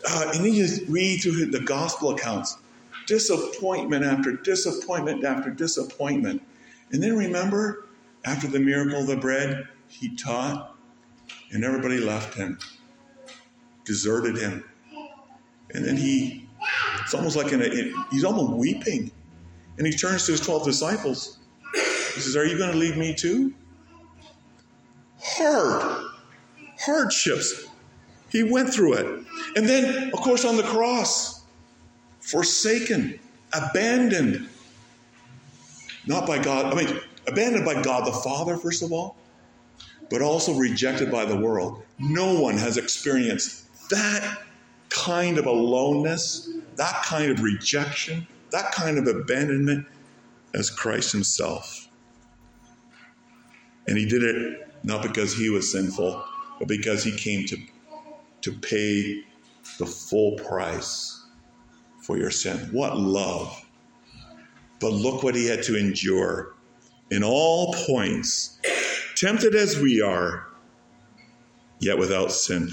Uh, 0.08 0.30
and 0.32 0.44
you 0.46 0.64
just 0.64 0.88
read 0.88 1.20
through 1.20 1.46
the 1.46 1.58
gospel 1.58 2.10
accounts 2.10 2.56
disappointment 3.06 4.04
after 4.04 4.36
disappointment 4.36 5.24
after 5.24 5.50
disappointment. 5.50 6.40
And 6.92 7.02
then 7.02 7.16
remember, 7.16 7.88
after 8.24 8.46
the 8.46 8.60
miracle 8.60 9.00
of 9.00 9.08
the 9.08 9.16
bread, 9.16 9.66
he 9.88 10.14
taught, 10.14 10.76
and 11.50 11.64
everybody 11.64 11.98
left 11.98 12.34
him, 12.34 12.60
deserted 13.84 14.38
him. 14.38 14.62
And 15.74 15.84
then 15.84 15.96
he, 15.96 16.48
it's 17.00 17.14
almost 17.14 17.34
like 17.34 17.48
he's 18.12 18.22
almost 18.22 18.52
weeping. 18.52 19.10
And 19.76 19.84
he 19.84 19.92
turns 19.92 20.24
to 20.26 20.32
his 20.32 20.40
12 20.40 20.66
disciples. 20.66 21.38
He 22.14 22.20
says, 22.20 22.36
Are 22.36 22.46
you 22.46 22.58
going 22.58 22.70
to 22.70 22.78
leave 22.78 22.96
me 22.96 23.12
too? 23.12 23.52
Hard, 25.20 26.12
hardships. 26.78 27.67
He 28.30 28.42
went 28.42 28.72
through 28.72 28.94
it. 28.94 29.24
And 29.56 29.68
then, 29.68 30.10
of 30.12 30.20
course, 30.20 30.44
on 30.44 30.56
the 30.56 30.62
cross, 30.62 31.42
forsaken, 32.20 33.18
abandoned. 33.52 34.48
Not 36.06 36.26
by 36.26 36.42
God, 36.42 36.72
I 36.72 36.84
mean, 36.84 37.00
abandoned 37.26 37.64
by 37.64 37.82
God 37.82 38.06
the 38.06 38.12
Father, 38.12 38.56
first 38.56 38.82
of 38.82 38.92
all, 38.92 39.16
but 40.10 40.22
also 40.22 40.54
rejected 40.54 41.10
by 41.10 41.24
the 41.24 41.36
world. 41.36 41.82
No 41.98 42.40
one 42.40 42.56
has 42.56 42.76
experienced 42.76 43.64
that 43.90 44.42
kind 44.88 45.38
of 45.38 45.46
aloneness, 45.46 46.50
that 46.76 47.02
kind 47.02 47.30
of 47.30 47.42
rejection, 47.42 48.26
that 48.50 48.72
kind 48.72 48.98
of 48.98 49.06
abandonment 49.06 49.86
as 50.54 50.70
Christ 50.70 51.12
Himself. 51.12 51.88
And 53.86 53.98
He 53.98 54.06
did 54.06 54.22
it 54.22 54.68
not 54.82 55.02
because 55.02 55.36
He 55.36 55.50
was 55.50 55.70
sinful, 55.70 56.24
but 56.58 56.68
because 56.68 57.04
He 57.04 57.16
came 57.16 57.46
to, 57.46 57.58
to 58.48 58.58
pay 58.60 59.22
the 59.78 59.84
full 59.84 60.32
price 60.36 61.26
for 62.02 62.16
your 62.16 62.30
sin. 62.30 62.56
What 62.72 62.96
love. 62.96 63.64
But 64.80 64.92
look 64.92 65.22
what 65.22 65.34
he 65.34 65.46
had 65.46 65.62
to 65.64 65.76
endure. 65.76 66.54
In 67.10 67.22
all 67.22 67.74
points, 67.86 68.58
tempted 69.16 69.54
as 69.54 69.78
we 69.78 70.00
are, 70.00 70.46
yet 71.80 71.98
without 71.98 72.32
sin. 72.32 72.70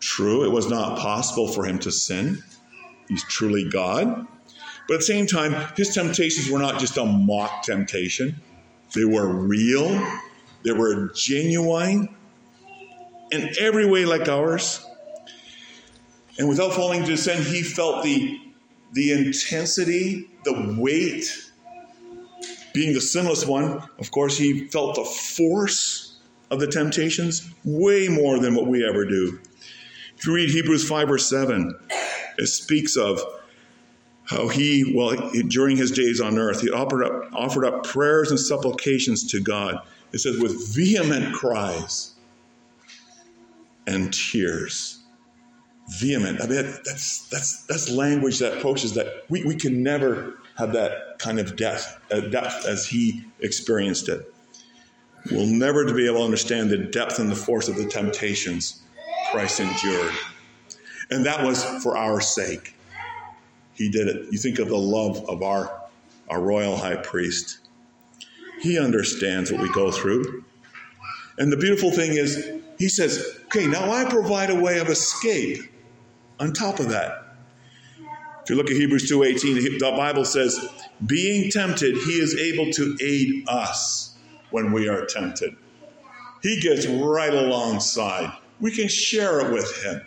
True, 0.00 0.44
it 0.44 0.50
was 0.50 0.70
not 0.70 0.98
possible 0.98 1.48
for 1.48 1.64
him 1.64 1.78
to 1.80 1.90
sin. 1.90 2.42
He's 3.08 3.24
truly 3.24 3.68
God. 3.68 4.26
But 4.88 4.94
at 4.94 5.00
the 5.00 5.06
same 5.06 5.26
time, 5.26 5.54
his 5.76 5.94
temptations 5.94 6.50
were 6.50 6.58
not 6.58 6.80
just 6.80 6.96
a 6.96 7.04
mock 7.04 7.62
temptation, 7.62 8.40
they 8.94 9.04
were 9.04 9.26
real, 9.26 9.88
they 10.62 10.72
were 10.72 11.10
genuine, 11.14 12.14
in 13.30 13.50
every 13.58 13.86
way 13.86 14.04
like 14.04 14.28
ours. 14.28 14.86
And 16.38 16.48
without 16.48 16.72
falling 16.72 17.00
into 17.00 17.16
sin, 17.16 17.42
he 17.42 17.62
felt 17.62 18.02
the 18.02 18.40
the 18.92 19.12
intensity, 19.12 20.30
the 20.44 20.76
weight, 20.78 21.26
being 22.72 22.92
the 22.92 23.00
sinless 23.00 23.44
one, 23.44 23.82
of 23.98 24.10
course, 24.10 24.38
he 24.38 24.68
felt 24.68 24.94
the 24.94 25.04
force 25.04 26.16
of 26.50 26.60
the 26.60 26.66
temptations 26.66 27.50
way 27.64 28.08
more 28.08 28.38
than 28.38 28.54
what 28.54 28.66
we 28.66 28.86
ever 28.86 29.04
do. 29.04 29.38
If 30.16 30.26
you 30.26 30.34
read 30.34 30.50
Hebrews 30.50 30.88
5 30.88 31.10
or 31.10 31.18
7, 31.18 31.76
it 32.38 32.46
speaks 32.46 32.96
of 32.96 33.20
how 34.24 34.48
he, 34.48 34.92
well, 34.94 35.30
during 35.48 35.76
his 35.76 35.90
days 35.90 36.20
on 36.20 36.38
earth, 36.38 36.60
he 36.60 36.70
offered 36.70 37.04
up, 37.04 37.32
offered 37.34 37.64
up 37.64 37.84
prayers 37.84 38.30
and 38.30 38.38
supplications 38.38 39.30
to 39.32 39.40
God. 39.40 39.78
It 40.12 40.18
says, 40.18 40.38
with 40.38 40.74
vehement 40.74 41.34
cries 41.34 42.14
and 43.86 44.12
tears 44.12 45.03
vehement. 45.88 46.40
I 46.40 46.46
mean, 46.46 46.64
that's 46.84 47.28
that's 47.28 47.66
that's 47.66 47.90
language 47.90 48.38
that 48.38 48.58
approaches 48.58 48.94
that 48.94 49.24
we, 49.28 49.44
we 49.44 49.54
can 49.54 49.82
never 49.82 50.38
have 50.56 50.72
that 50.72 51.18
kind 51.18 51.38
of 51.38 51.56
depth, 51.56 52.00
uh, 52.10 52.20
depth 52.20 52.66
as 52.66 52.86
he 52.86 53.24
experienced 53.40 54.08
it. 54.08 54.32
We'll 55.30 55.46
never 55.46 55.84
be 55.92 56.06
able 56.06 56.18
to 56.18 56.24
understand 56.24 56.70
the 56.70 56.78
depth 56.78 57.18
and 57.18 57.30
the 57.30 57.36
force 57.36 57.68
of 57.68 57.76
the 57.76 57.86
temptations 57.86 58.82
Christ 59.30 59.60
endured. 59.60 60.12
And 61.10 61.26
that 61.26 61.44
was 61.44 61.64
for 61.82 61.96
our 61.96 62.20
sake. 62.20 62.74
He 63.72 63.88
did 63.90 64.06
it. 64.08 64.28
You 64.30 64.38
think 64.38 64.58
of 64.58 64.68
the 64.68 64.76
love 64.76 65.28
of 65.28 65.42
our, 65.42 65.82
our 66.28 66.40
royal 66.40 66.76
high 66.76 66.96
priest. 66.96 67.58
He 68.60 68.78
understands 68.78 69.50
what 69.50 69.60
we 69.60 69.72
go 69.72 69.90
through. 69.90 70.44
And 71.38 71.50
the 71.50 71.56
beautiful 71.56 71.90
thing 71.90 72.12
is, 72.12 72.60
he 72.78 72.88
says, 72.88 73.40
okay, 73.46 73.66
now 73.66 73.90
I 73.90 74.04
provide 74.04 74.50
a 74.50 74.54
way 74.54 74.78
of 74.78 74.88
escape 74.88 75.62
on 76.40 76.52
top 76.52 76.80
of 76.80 76.88
that. 76.90 77.24
If 78.42 78.50
you 78.50 78.56
look 78.56 78.70
at 78.70 78.76
Hebrews 78.76 79.08
2:18, 79.08 79.78
the 79.78 79.90
Bible 79.96 80.24
says, 80.24 80.60
"Being 81.06 81.50
tempted, 81.50 81.96
he 81.96 82.20
is 82.20 82.34
able 82.34 82.70
to 82.72 82.96
aid 83.00 83.44
us 83.48 84.10
when 84.50 84.72
we 84.72 84.88
are 84.88 85.06
tempted." 85.06 85.56
He 86.42 86.60
gets 86.60 86.86
right 86.86 87.32
alongside. 87.32 88.30
We 88.60 88.70
can 88.70 88.88
share 88.88 89.40
it 89.40 89.52
with 89.52 89.82
him. 89.82 90.02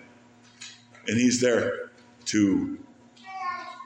And 1.08 1.18
he's 1.18 1.42
there 1.42 1.90
to 2.26 2.78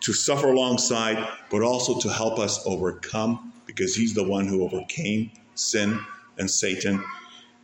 to 0.02 0.14
suffer 0.14 0.48
alongside, 0.48 1.28
but 1.50 1.62
also 1.62 2.00
to 2.00 2.10
help 2.10 2.40
us 2.40 2.60
overcome 2.66 3.54
because 3.68 3.96
he's 3.96 4.16
the 4.16 4.24
one 4.24 4.48
who 4.48 4.64
overcame 4.64 5.32
sin 5.56 6.00
and 6.38 6.50
Satan 6.50 7.04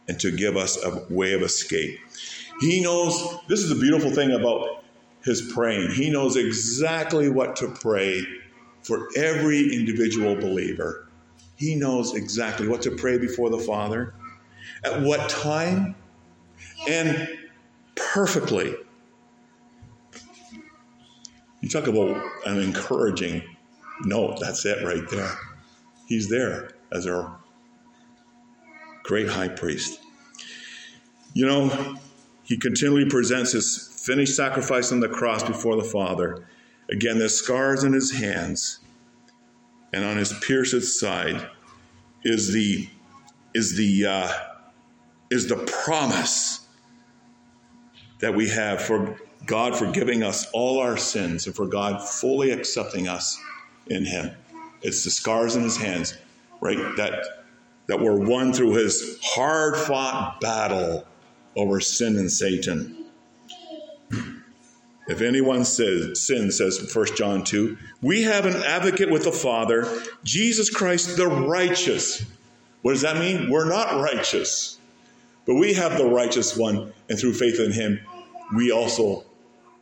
and 0.08 0.20
to 0.20 0.32
give 0.32 0.56
us 0.56 0.78
a 0.84 1.06
way 1.10 1.34
of 1.34 1.42
escape. 1.42 2.00
He 2.60 2.82
knows 2.82 3.38
this 3.48 3.62
is 3.62 3.70
the 3.70 3.76
beautiful 3.76 4.12
thing 4.12 4.32
about 4.32 4.84
his 5.24 5.52
praying. 5.54 5.92
He 5.92 6.10
knows 6.10 6.36
exactly 6.36 7.30
what 7.30 7.56
to 7.58 7.68
pray 7.70 8.26
for 8.82 9.10
every 9.16 9.74
individual 9.74 10.36
believer. 10.36 11.10
He 11.56 11.76
knows 11.76 12.16
exactly 12.16 12.68
what 12.68 12.82
to 12.84 12.92
pray 12.92 13.18
before 13.18 13.50
the 13.50 13.60
Father, 13.60 14.14
at 14.84 15.02
what 15.02 15.30
time, 15.30 15.96
and 16.88 17.28
perfectly. 17.96 18.76
You 21.62 21.70
talk 21.70 21.88
about 21.88 22.24
an 22.46 22.62
encouraging 22.62 23.42
note, 24.02 24.40
that's 24.40 24.66
it 24.66 24.86
right 24.86 25.10
there. 25.10 25.32
He's 26.08 26.30
there 26.30 26.72
as 26.92 27.08
our 27.08 27.38
great 29.04 29.28
high 29.28 29.50
priest. 29.50 30.00
You 31.34 31.48
know, 31.48 31.98
he 32.48 32.58
continually 32.58 33.06
presents 33.06 33.52
his 33.52 34.02
finished 34.06 34.36
sacrifice 34.36 34.94
on 34.94 35.02
the 35.02 35.10
cross 35.10 35.44
before 35.44 35.76
the 35.76 35.84
Father. 35.84 36.48
Again, 36.90 37.20
the 37.20 37.28
scars 37.28 37.84
in 37.84 37.92
his 37.92 38.12
hands 38.12 38.80
and 39.92 40.06
on 40.06 40.16
his 40.16 40.32
pierced 40.40 40.82
side 40.98 41.50
is 42.24 42.54
the 42.54 42.88
is 43.54 43.76
the 43.76 44.06
uh, 44.06 44.34
is 45.30 45.48
the 45.48 45.58
promise 45.58 46.68
that 48.20 48.34
we 48.34 48.48
have 48.48 48.82
for 48.82 49.20
God 49.46 49.76
forgiving 49.76 50.24
us 50.24 50.50
all 50.54 50.80
our 50.80 50.96
sins 50.96 51.48
and 51.48 51.56
for 51.56 51.66
God 51.66 52.02
fully 52.02 52.52
accepting 52.52 53.08
us 53.08 53.38
in 53.88 54.06
Him. 54.06 54.32
It's 54.82 55.04
the 55.04 55.10
scars 55.10 55.56
in 55.56 55.64
His 55.64 55.78
hands, 55.78 56.18
right? 56.62 56.78
That 56.96 57.26
that 57.88 58.00
were 58.00 58.18
won 58.18 58.54
through 58.54 58.74
His 58.76 59.20
hard-fought 59.22 60.40
battle 60.40 61.06
over 61.58 61.82
sin 61.82 62.18
and 62.18 62.32
Satan. 62.32 63.06
If 65.08 65.22
anyone 65.22 65.66
says, 65.66 66.20
sins, 66.20 66.58
says 66.58 66.94
1 66.94 67.06
John 67.16 67.44
2, 67.44 67.78
we 68.02 68.24
have 68.24 68.46
an 68.46 68.56
advocate 68.56 69.10
with 69.10 69.24
the 69.24 69.32
Father, 69.32 69.88
Jesus 70.24 70.70
Christ 70.70 71.18
the 71.18 71.28
righteous. 71.28 72.26
What 72.82 72.92
does 72.92 73.02
that 73.02 73.18
mean? 73.18 73.50
We're 73.50 73.70
not 73.70 74.02
righteous, 74.02 74.78
but 75.46 75.56
we 75.56 75.74
have 75.74 75.98
the 75.98 76.06
righteous 76.06 76.56
one, 76.58 76.94
and 77.10 77.18
through 77.18 77.34
faith 77.34 77.60
in 77.60 77.72
him, 77.72 78.00
we 78.56 78.72
also 78.72 79.24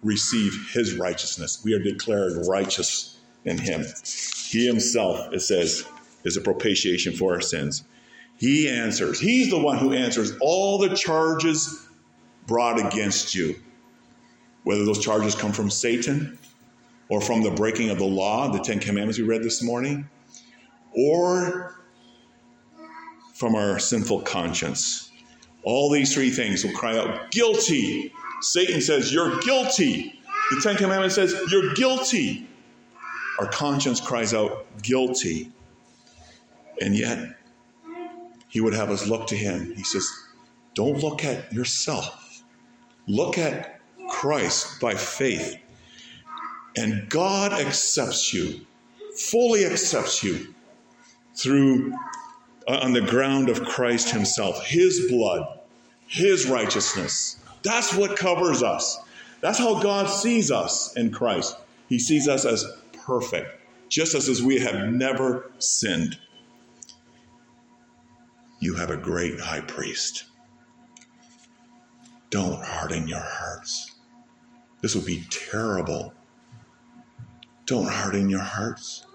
receive 0.03 0.69
his 0.71 0.95
righteousness. 0.95 1.61
We 1.65 1.73
are 1.73 1.79
declared 1.79 2.45
righteous 2.47 3.17
in 3.45 3.57
him. 3.57 3.83
He 4.49 4.65
himself, 4.67 5.33
it 5.33 5.41
says, 5.41 5.85
is 6.23 6.37
a 6.37 6.41
propitiation 6.41 7.13
for 7.13 7.33
our 7.33 7.41
sins. 7.41 7.83
He 8.37 8.69
answers. 8.69 9.19
He's 9.19 9.49
the 9.49 9.59
one 9.59 9.77
who 9.77 9.93
answers 9.93 10.33
all 10.41 10.77
the 10.77 10.95
charges 10.95 11.87
brought 12.47 12.79
against 12.79 13.33
you 13.33 13.55
whether 14.65 14.83
those 14.83 14.99
charges 14.99 15.35
come 15.35 15.53
from 15.53 15.69
Satan 15.69 16.37
or 17.07 17.21
from 17.21 17.43
the 17.43 17.51
breaking 17.51 17.91
of 17.91 17.99
the 17.99 18.05
law, 18.05 18.51
the 18.51 18.59
Ten 18.59 18.79
Commandments 18.79 19.17
we 19.17 19.23
read 19.23 19.43
this 19.43 19.61
morning, 19.61 20.09
or 20.91 21.75
from 23.35 23.55
our 23.55 23.77
sinful 23.77 24.21
conscience. 24.21 25.11
All 25.63 25.91
these 25.91 26.13
three 26.13 26.31
things 26.31 26.65
will 26.65 26.73
cry 26.73 26.97
out, 26.97 27.29
guilty. 27.31 28.11
Satan 28.41 28.81
says, 28.81 29.13
You're 29.13 29.39
guilty. 29.41 30.19
The 30.49 30.61
Ten 30.61 30.77
Commandments 30.77 31.15
says, 31.15 31.35
You're 31.51 31.73
guilty. 31.75 32.47
Our 33.39 33.47
conscience 33.47 34.01
cries 34.01 34.33
out, 34.33 34.65
guilty. 34.81 35.51
And 36.81 36.95
yet, 36.95 37.37
he 38.55 38.61
would 38.61 38.73
have 38.73 38.89
us 38.89 39.05
look 39.05 39.27
to 39.27 39.35
him. 39.35 39.75
He 39.75 39.83
says, 39.83 40.09
Don't 40.75 41.03
look 41.03 41.25
at 41.25 41.51
yourself. 41.51 42.41
Look 43.05 43.37
at 43.37 43.81
Christ 44.07 44.79
by 44.79 44.95
faith. 44.95 45.57
And 46.77 47.09
God 47.09 47.51
accepts 47.51 48.33
you, 48.33 48.61
fully 49.17 49.65
accepts 49.65 50.23
you 50.23 50.55
through 51.35 51.91
uh, 52.65 52.79
on 52.81 52.93
the 52.93 53.01
ground 53.01 53.49
of 53.49 53.65
Christ 53.65 54.11
Himself, 54.11 54.65
His 54.65 55.05
blood, 55.09 55.59
His 56.07 56.47
righteousness. 56.47 57.37
That's 57.61 57.93
what 57.93 58.15
covers 58.15 58.63
us. 58.63 59.01
That's 59.41 59.59
how 59.59 59.81
God 59.81 60.05
sees 60.05 60.49
us 60.49 60.95
in 60.95 61.11
Christ. 61.11 61.57
He 61.89 61.99
sees 61.99 62.29
us 62.29 62.45
as 62.45 62.65
perfect, 62.93 63.49
just 63.89 64.15
as 64.15 64.41
we 64.41 64.59
have 64.59 64.93
never 64.93 65.51
sinned. 65.59 66.17
You 68.59 68.75
have 68.75 68.89
a 68.89 68.97
great 68.97 69.39
high 69.39 69.61
priest. 69.61 70.25
Don't 72.29 72.63
harden 72.63 73.07
your 73.07 73.23
hearts. 73.23 73.91
This 74.81 74.95
would 74.95 75.05
be 75.05 75.25
terrible. 75.29 76.13
Don't 77.65 77.87
harden 77.87 78.29
your 78.29 78.41
hearts. 78.41 79.05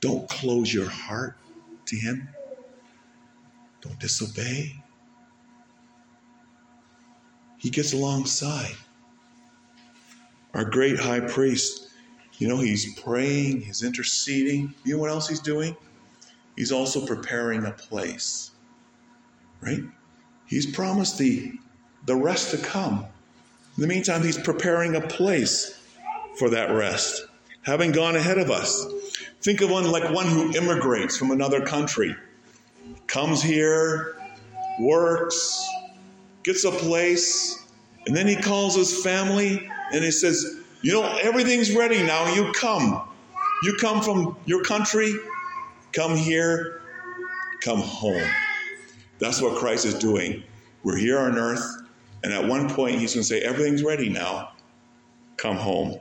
Don't 0.00 0.28
close 0.28 0.72
your 0.72 0.88
heart 0.88 1.36
to 1.86 1.96
Him. 1.96 2.28
Don't 3.80 3.98
disobey. 3.98 4.74
He 7.58 7.70
gets 7.70 7.92
alongside. 7.92 8.76
Our 10.54 10.64
great 10.64 10.98
high 10.98 11.20
priest, 11.20 11.88
you 12.38 12.48
know, 12.48 12.58
he's 12.58 12.98
praying, 13.00 13.62
he's 13.62 13.82
interceding. 13.82 14.74
You 14.84 14.94
know 14.94 15.00
what 15.00 15.10
else 15.10 15.28
he's 15.28 15.40
doing? 15.40 15.76
He's 16.56 16.72
also 16.72 17.04
preparing 17.04 17.64
a 17.64 17.72
place, 17.72 18.52
right? 19.60 19.80
He's 20.46 20.66
promised 20.66 21.18
the, 21.18 21.52
the 22.06 22.14
rest 22.14 22.50
to 22.52 22.58
come. 22.58 23.04
In 23.76 23.82
the 23.82 23.86
meantime, 23.88 24.22
he's 24.22 24.38
preparing 24.38 24.96
a 24.96 25.00
place 25.00 25.78
for 26.38 26.50
that 26.50 26.70
rest, 26.70 27.26
having 27.62 27.92
gone 27.92 28.16
ahead 28.16 28.38
of 28.38 28.50
us. 28.50 28.86
Think 29.42 29.60
of 29.60 29.70
one 29.70 29.90
like 29.90 30.12
one 30.12 30.26
who 30.26 30.52
immigrates 30.56 31.16
from 31.16 31.30
another 31.30 31.60
country, 31.60 32.14
comes 33.06 33.42
here, 33.42 34.16
works, 34.80 35.68
gets 36.42 36.64
a 36.64 36.70
place, 36.70 37.64
and 38.06 38.16
then 38.16 38.26
he 38.26 38.36
calls 38.36 38.76
his 38.76 39.02
family 39.02 39.68
and 39.92 40.04
he 40.04 40.10
says, 40.10 40.60
You 40.82 40.92
know, 40.92 41.18
everything's 41.22 41.74
ready 41.74 42.02
now. 42.02 42.32
You 42.34 42.52
come. 42.52 43.08
You 43.62 43.76
come 43.80 44.02
from 44.02 44.36
your 44.44 44.62
country, 44.62 45.14
come 45.92 46.14
here, 46.14 46.82
come 47.62 47.80
home. 47.80 48.28
That's 49.18 49.40
what 49.40 49.58
Christ 49.58 49.84
is 49.84 49.94
doing. 49.94 50.42
We're 50.82 50.98
here 50.98 51.18
on 51.18 51.38
earth. 51.38 51.64
And 52.22 52.32
at 52.32 52.46
one 52.46 52.68
point, 52.68 52.98
he's 52.98 53.14
going 53.14 53.22
to 53.22 53.28
say, 53.28 53.40
Everything's 53.40 53.82
ready 53.82 54.08
now. 54.08 54.52
Come 55.36 55.56
home. 55.56 56.00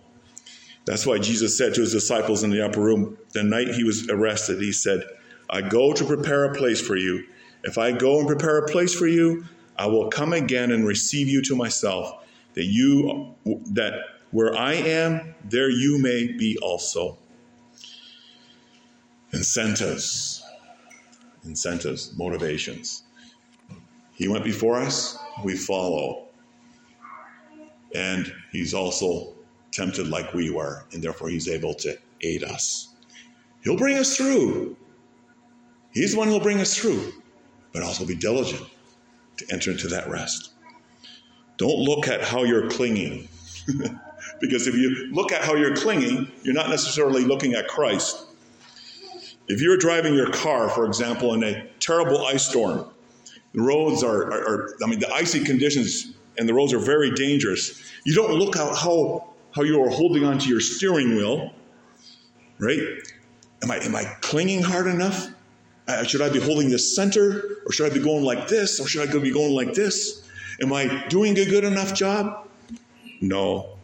That's 0.86 1.06
why 1.06 1.18
Jesus 1.18 1.58
said 1.58 1.74
to 1.76 1.82
his 1.82 1.92
disciples 1.92 2.44
in 2.44 2.52
the 2.52 2.64
upper 2.64 2.80
room 2.80 3.18
the 3.34 3.44
night 3.44 3.70
he 3.70 3.84
was 3.84 4.08
arrested, 4.10 4.62
He 4.62 4.72
said, 4.72 5.04
I 5.50 5.62
go 5.62 5.94
to 5.94 6.06
prepare 6.06 6.46
a 6.46 6.56
place 6.56 6.82
for 6.82 6.96
you. 6.96 7.26
If 7.64 7.78
I 7.78 7.92
go 7.92 8.20
and 8.20 8.28
prepare 8.28 8.58
a 8.60 8.68
place 8.68 8.94
for 8.94 9.08
you, 9.08 9.46
I 9.78 9.88
will 9.88 10.10
come 10.10 10.34
again 10.34 10.72
and 10.72 10.88
receive 10.88 11.28
you 11.28 11.42
to 11.44 11.56
myself, 11.56 12.26
that 12.54 12.66
you 12.66 13.34
that 13.72 13.94
where 14.32 14.56
I 14.56 14.74
am, 14.74 15.36
there 15.44 15.70
you 15.70 15.98
may 15.98 16.28
be 16.28 16.58
also. 16.62 17.18
Incentives, 19.34 20.44
incentives, 21.44 22.18
motivations. 22.18 23.05
He 24.16 24.28
went 24.28 24.44
before 24.44 24.78
us, 24.78 25.18
we 25.44 25.56
follow. 25.56 26.30
And 27.94 28.32
he's 28.52 28.74
also 28.74 29.34
tempted 29.72 30.08
like 30.08 30.34
we 30.34 30.50
were, 30.50 30.86
and 30.94 31.04
therefore 31.04 31.30
he's 31.30 31.48
able 31.48 31.74
to 31.76 31.98
aid 32.22 32.44
us. 32.44 32.96
He'll 33.64 33.78
bring 33.78 33.98
us 33.98 34.16
through. 34.16 34.78
He's 35.92 36.14
the 36.14 36.18
one 36.18 36.28
who'll 36.28 36.40
bring 36.40 36.62
us 36.62 36.78
through, 36.78 37.14
but 37.74 37.84
also 37.84 38.06
be 38.06 38.16
diligent 38.16 38.64
to 39.38 39.46
enter 39.52 39.72
into 39.72 39.88
that 39.90 40.10
rest. 40.10 40.52
Don't 41.58 41.80
look 41.80 42.08
at 42.08 42.22
how 42.22 42.44
you're 42.44 42.70
clinging. 42.70 43.28
because 44.40 44.68
if 44.68 44.76
you 44.76 45.10
look 45.12 45.32
at 45.32 45.44
how 45.44 45.56
you're 45.56 45.76
clinging, 45.76 46.32
you're 46.44 46.54
not 46.54 46.70
necessarily 46.70 47.24
looking 47.24 47.54
at 47.54 47.68
Christ. 47.68 48.26
If 49.48 49.62
you're 49.62 49.78
driving 49.78 50.16
your 50.16 50.32
car, 50.32 50.70
for 50.70 50.86
example, 50.86 51.34
in 51.34 51.44
a 51.44 51.68
terrible 51.80 52.26
ice 52.26 52.48
storm, 52.48 52.90
the 53.56 53.62
roads 53.62 54.04
are, 54.04 54.26
are, 54.32 54.48
are, 54.48 54.76
I 54.84 54.88
mean, 54.88 55.00
the 55.00 55.12
icy 55.14 55.44
conditions 55.44 56.14
and 56.38 56.48
the 56.48 56.54
roads 56.54 56.74
are 56.74 56.80
very 56.80 57.12
dangerous. 57.12 57.82
You 58.04 58.14
don't 58.14 58.34
look 58.34 58.58
at 58.58 58.76
how, 58.76 59.34
how 59.52 59.64
you 59.64 59.82
are 59.82 59.90
holding 59.90 60.26
onto 60.26 60.50
your 60.50 60.60
steering 60.60 61.16
wheel, 61.16 61.54
right? 62.60 62.82
Am 63.64 63.72
I, 63.72 63.78
am 63.78 63.96
I 63.96 64.04
clinging 64.20 64.62
hard 64.62 64.88
enough? 64.88 65.30
Uh, 65.88 66.04
should 66.04 66.22
I 66.22 66.30
be 66.30 66.40
holding 66.40 66.70
this 66.70 66.96
center? 66.96 67.60
Or 67.66 67.72
should 67.72 67.90
I 67.90 67.94
be 67.94 68.02
going 68.02 68.26
like 68.26 68.50
this? 68.50 68.80
Or 68.80 68.88
should 68.88 69.08
I 69.08 69.20
be 69.20 69.32
going 69.32 69.54
like 69.54 69.74
this? 69.74 70.28
Am 70.62 70.74
I 70.74 71.06
doing 71.08 71.38
a 71.38 71.46
good 71.46 71.64
enough 71.64 71.94
job? 71.94 72.50
No. 73.22 73.78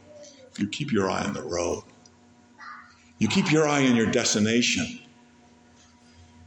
You 0.57 0.67
keep 0.67 0.91
your 0.91 1.09
eye 1.09 1.23
on 1.23 1.33
the 1.33 1.43
road. 1.43 1.83
You 3.19 3.29
keep 3.29 3.51
your 3.51 3.67
eye 3.67 3.87
on 3.87 3.95
your 3.95 4.11
destination. 4.11 4.99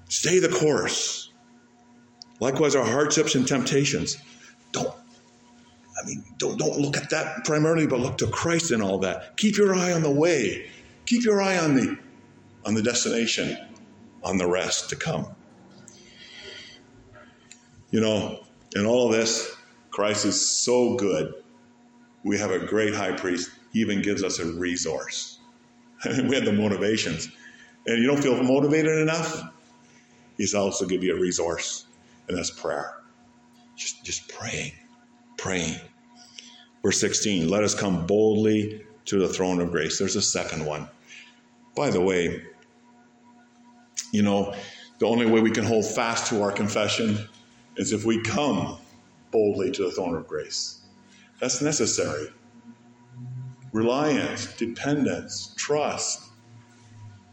Stay 0.08 0.40
the 0.40 0.48
course. 0.48 1.30
Likewise, 2.40 2.74
our 2.74 2.84
hardships 2.84 3.34
and 3.34 3.46
temptations. 3.46 4.18
Don't, 4.72 4.88
I 4.88 6.06
mean, 6.06 6.24
don't, 6.38 6.58
don't 6.58 6.78
look 6.78 6.96
at 6.96 7.10
that 7.10 7.44
primarily, 7.44 7.86
but 7.86 8.00
look 8.00 8.18
to 8.18 8.26
Christ 8.26 8.72
in 8.72 8.82
all 8.82 8.98
that. 8.98 9.36
Keep 9.36 9.56
your 9.56 9.74
eye 9.74 9.92
on 9.92 10.02
the 10.02 10.10
way. 10.10 10.68
Keep 11.06 11.24
your 11.24 11.40
eye 11.40 11.58
on 11.58 11.74
the 11.74 11.98
on 12.66 12.74
the 12.74 12.82
destination, 12.82 13.58
on 14.22 14.38
the 14.38 14.46
rest 14.46 14.88
to 14.88 14.96
come. 14.96 15.26
You 17.90 18.00
know, 18.00 18.40
in 18.74 18.86
all 18.86 19.06
of 19.06 19.12
this, 19.12 19.54
Christ 19.90 20.24
is 20.24 20.50
so 20.50 20.96
good. 20.96 21.34
We 22.24 22.38
have 22.38 22.50
a 22.50 22.58
great 22.58 22.94
high 22.94 23.12
priest. 23.12 23.50
He 23.72 23.80
even 23.80 24.02
gives 24.02 24.24
us 24.24 24.38
a 24.38 24.46
resource. 24.46 25.38
we 26.04 26.34
have 26.34 26.44
the 26.44 26.52
motivations. 26.52 27.28
And 27.86 28.02
you 28.02 28.06
don't 28.06 28.22
feel 28.22 28.42
motivated 28.42 28.98
enough? 28.98 29.42
He's 30.38 30.54
also 30.54 30.86
give 30.86 31.04
you 31.04 31.16
a 31.16 31.20
resource, 31.20 31.86
and 32.28 32.36
that's 32.36 32.50
prayer. 32.50 32.94
Just, 33.76 34.04
just 34.04 34.28
praying, 34.28 34.72
praying. 35.36 35.78
Verse 36.82 37.00
16, 37.00 37.48
let 37.48 37.64
us 37.64 37.74
come 37.74 38.06
boldly 38.06 38.84
to 39.06 39.18
the 39.18 39.28
throne 39.28 39.60
of 39.60 39.70
grace. 39.70 39.98
There's 39.98 40.16
a 40.16 40.22
second 40.22 40.64
one. 40.64 40.88
By 41.74 41.90
the 41.90 42.00
way, 42.00 42.42
you 44.12 44.22
know, 44.22 44.54
the 44.98 45.06
only 45.06 45.26
way 45.26 45.40
we 45.40 45.50
can 45.50 45.64
hold 45.64 45.84
fast 45.84 46.28
to 46.28 46.42
our 46.42 46.52
confession 46.52 47.18
is 47.76 47.92
if 47.92 48.04
we 48.04 48.22
come 48.22 48.78
boldly 49.30 49.70
to 49.72 49.84
the 49.84 49.90
throne 49.90 50.14
of 50.14 50.28
grace. 50.28 50.82
That's 51.40 51.60
necessary. 51.60 52.28
Reliance, 53.72 54.46
dependence, 54.54 55.52
trust, 55.56 56.22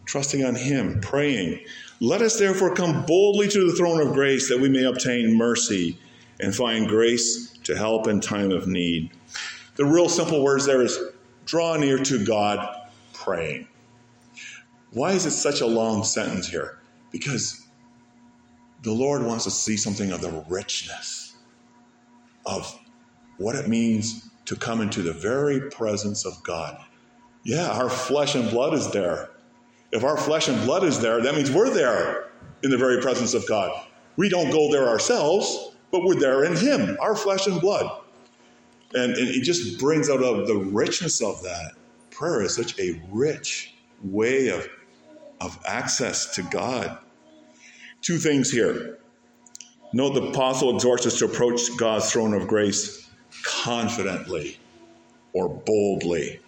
trusting 0.06 0.44
on 0.44 0.56
Him, 0.56 1.00
praying. 1.00 1.60
Let 2.04 2.24
us 2.24 2.40
therefore 2.40 2.74
come 2.74 3.06
boldly 3.06 3.48
to 3.50 3.68
the 3.70 3.76
throne 3.78 4.02
of 4.02 4.14
grace 4.16 4.50
that 4.50 4.60
we 4.60 4.70
may 4.70 4.86
obtain 4.86 5.38
mercy 5.38 6.00
and 6.40 6.54
find 6.54 6.88
grace 6.88 7.56
to 7.66 7.78
help 7.78 8.08
in 8.08 8.20
time 8.20 8.50
of 8.50 8.68
need. 8.68 9.12
The 9.76 9.86
real 9.86 10.10
simple 10.10 10.44
words 10.44 10.66
there 10.66 10.82
is 10.82 11.00
draw 11.46 11.78
near 11.78 12.00
to 12.00 12.26
God 12.26 12.88
praying. 13.14 13.68
Why 14.90 15.12
is 15.12 15.28
it 15.28 15.32
such 15.32 15.62
a 15.62 15.68
long 15.68 16.04
sentence 16.04 16.48
here? 16.48 16.80
Because 17.12 17.68
the 18.82 18.92
Lord 18.92 19.22
wants 19.22 19.44
to 19.44 19.52
see 19.52 19.78
something 19.78 20.12
of 20.12 20.22
the 20.22 20.44
richness 20.50 21.36
of 22.48 22.80
what 23.38 23.54
it 23.54 23.68
means 23.68 24.28
to 24.46 24.56
come 24.56 24.82
into 24.82 25.04
the 25.04 25.14
very 25.14 25.70
presence 25.70 26.26
of 26.26 26.42
God. 26.42 26.84
Yeah, 27.44 27.70
our 27.70 27.92
flesh 27.92 28.34
and 28.34 28.50
blood 28.50 28.74
is 28.74 28.90
there. 28.90 29.30
If 29.92 30.04
our 30.04 30.18
flesh 30.18 30.48
and 30.48 30.64
blood 30.66 30.84
is 30.84 31.00
there, 31.00 31.22
that 31.22 31.36
means 31.36 31.52
we're 31.52 31.70
there 31.70 32.30
in 32.64 32.70
the 32.70 32.78
very 32.78 33.02
presence 33.02 33.34
of 33.34 33.48
God. 33.48 33.88
We 34.16 34.30
don't 34.30 34.52
go 34.52 34.72
there 34.72 34.88
ourselves, 34.88 35.76
but 35.92 36.04
we're 36.04 36.16
there 36.16 36.44
in 36.46 36.56
Him, 36.56 36.98
our 37.02 37.16
flesh 37.16 37.48
and 37.48 37.60
blood. 37.60 38.02
And, 38.94 39.14
and 39.14 39.28
it 39.30 39.44
just 39.44 39.80
brings 39.80 40.10
out 40.10 40.24
of 40.24 40.48
the 40.48 40.56
richness 40.56 41.22
of 41.22 41.42
that. 41.44 41.74
Prayer 42.10 42.42
is 42.42 42.56
such 42.56 42.78
a 42.80 43.02
rich 43.12 43.74
way 44.04 44.50
of, 44.50 44.68
of 45.40 45.58
access 45.66 46.36
to 46.36 46.44
God. 46.44 46.98
Two 48.02 48.18
things 48.18 48.52
here. 48.52 49.00
Note 49.94 50.14
the 50.14 50.28
apostle 50.30 50.74
exhorts 50.76 51.06
us 51.06 51.20
to 51.20 51.26
approach 51.26 51.62
God's 51.78 52.12
throne 52.12 52.34
of 52.34 52.48
grace 52.48 53.10
confidently 53.44 54.58
or 55.34 55.50
boldly. 55.50 56.40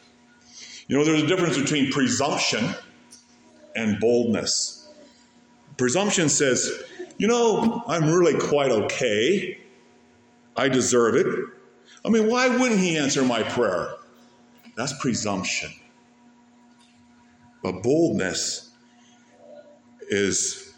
You 0.88 0.98
know, 0.98 1.06
there's 1.06 1.24
a 1.24 1.28
difference 1.28 1.58
between 1.58 1.92
presumption 1.92 2.74
and 3.76 4.00
boldness. 4.00 4.88
Presumption 5.78 6.30
says, 6.30 6.72
you 7.18 7.28
know, 7.28 7.84
I'm 7.88 8.10
really 8.10 8.38
quite 8.40 8.72
okay. 8.72 9.60
I 10.56 10.70
deserve 10.70 11.16
it. 11.16 11.28
I 12.06 12.10
mean, 12.10 12.30
why 12.30 12.50
wouldn't 12.50 12.80
he 12.80 12.98
answer 12.98 13.24
my 13.24 13.44
prayer? 13.44 13.96
That's 14.76 14.94
presumption. 15.00 15.72
But 17.62 17.82
boldness 17.82 18.72
is 20.10 20.74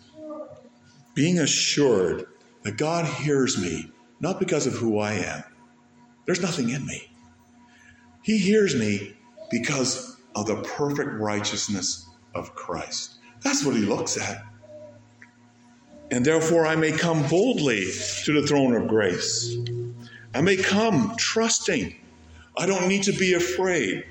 being 1.14 1.40
assured 1.40 2.28
that 2.64 2.78
God 2.78 3.06
hears 3.06 3.58
me, 3.58 3.92
not 4.20 4.40
because 4.40 4.68
of 4.68 4.74
who 4.74 5.00
I 5.00 5.14
am. 5.14 5.44
There's 6.26 6.42
nothing 6.42 6.70
in 6.70 6.86
me. 6.86 7.10
He 8.22 8.38
hears 8.38 8.76
me 8.76 9.16
because 9.52 10.18
of 10.36 10.48
the 10.48 10.58
perfect 10.64 11.14
righteousness 11.14 12.05
of 12.36 12.54
Christ. 12.54 13.16
That's 13.42 13.66
what 13.66 13.76
he 13.76 13.82
looks 13.82 14.18
at. 14.18 14.44
And 16.12 16.24
therefore, 16.24 16.68
I 16.68 16.76
may 16.76 16.92
come 16.92 17.28
boldly 17.28 17.90
to 18.26 18.40
the 18.40 18.48
throne 18.48 18.76
of 18.76 18.88
grace. 18.88 19.58
I 20.34 20.42
may 20.42 20.58
come 20.58 21.16
trusting. 21.18 21.96
I 22.58 22.66
don't 22.66 22.88
need 22.88 23.04
to 23.04 23.14
be 23.14 23.34
afraid. 23.34 24.06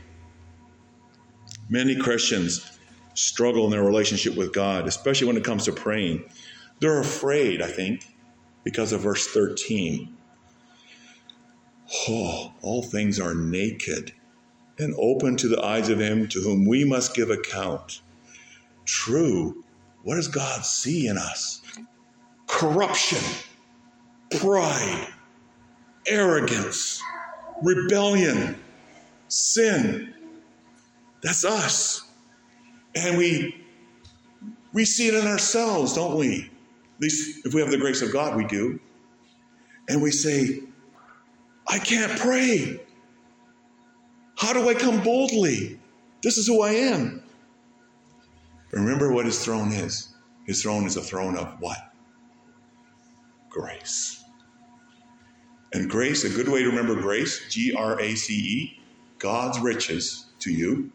Many 1.68 1.96
Christians 1.96 2.78
struggle 3.14 3.64
in 3.64 3.70
their 3.70 3.84
relationship 3.84 4.36
with 4.36 4.52
God, 4.52 4.86
especially 4.86 5.28
when 5.28 5.36
it 5.36 5.44
comes 5.44 5.64
to 5.64 5.72
praying. 5.72 6.24
They're 6.80 7.00
afraid, 7.00 7.62
I 7.62 7.68
think, 7.68 8.06
because 8.64 8.92
of 8.92 9.02
verse 9.02 9.26
13. 9.28 10.16
Oh, 12.08 12.52
all 12.62 12.82
things 12.82 13.20
are 13.20 13.34
naked 13.34 14.12
and 14.78 14.94
open 14.98 15.36
to 15.36 15.48
the 15.48 15.62
eyes 15.62 15.88
of 15.88 16.00
Him 16.00 16.28
to 16.28 16.40
whom 16.40 16.66
we 16.66 16.84
must 16.84 17.14
give 17.14 17.30
account. 17.30 18.00
True, 18.84 19.64
what 20.02 20.16
does 20.16 20.28
God 20.28 20.64
see 20.64 21.08
in 21.08 21.18
us? 21.18 21.62
Corruption, 22.46 23.22
pride, 24.38 25.08
arrogance, 26.06 27.06
rebellion, 27.62 28.58
sin. 29.28 30.14
That's 31.22 31.44
us. 31.44 32.02
And 32.94 33.18
we 33.18 33.64
we 34.72 34.84
see 34.84 35.08
it 35.08 35.14
in 35.14 35.26
ourselves, 35.26 35.94
don't 35.94 36.18
we? 36.18 36.50
At 36.96 37.00
least 37.00 37.46
if 37.46 37.54
we 37.54 37.60
have 37.60 37.70
the 37.70 37.78
grace 37.78 38.02
of 38.02 38.12
God, 38.12 38.36
we 38.36 38.44
do. 38.46 38.80
And 39.88 40.02
we 40.02 40.10
say, 40.12 40.60
I 41.68 41.78
can't 41.78 42.18
pray. 42.20 42.80
How 44.36 44.52
do 44.52 44.68
I 44.68 44.74
come 44.74 45.02
boldly? 45.02 45.80
This 46.22 46.38
is 46.38 46.46
who 46.46 46.62
I 46.62 46.72
am. 46.72 47.23
Remember 48.74 49.12
what 49.12 49.24
his 49.24 49.42
throne 49.44 49.72
is. 49.72 50.08
His 50.46 50.60
throne 50.60 50.84
is 50.84 50.96
a 50.96 51.00
throne 51.00 51.36
of 51.36 51.60
what? 51.60 51.92
Grace. 53.48 54.24
And 55.72 55.88
grace, 55.88 56.24
a 56.24 56.28
good 56.28 56.48
way 56.48 56.62
to 56.64 56.70
remember 56.70 57.00
grace, 57.00 57.48
G 57.48 57.72
R 57.72 58.00
A 58.00 58.14
C 58.16 58.34
E, 58.34 58.80
God's 59.18 59.60
riches 59.60 60.26
to 60.40 60.52
you 60.52 60.90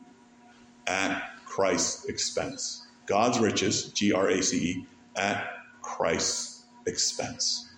at 0.87 1.31
Christ's 1.45 2.05
expense. 2.05 2.85
God's 3.05 3.39
riches, 3.39 3.85
G 3.93 4.11
R 4.11 4.29
A 4.29 4.43
C 4.43 4.57
E, 4.57 4.85
at 5.15 5.47
Christ's 5.81 6.65
expense. 6.85 7.69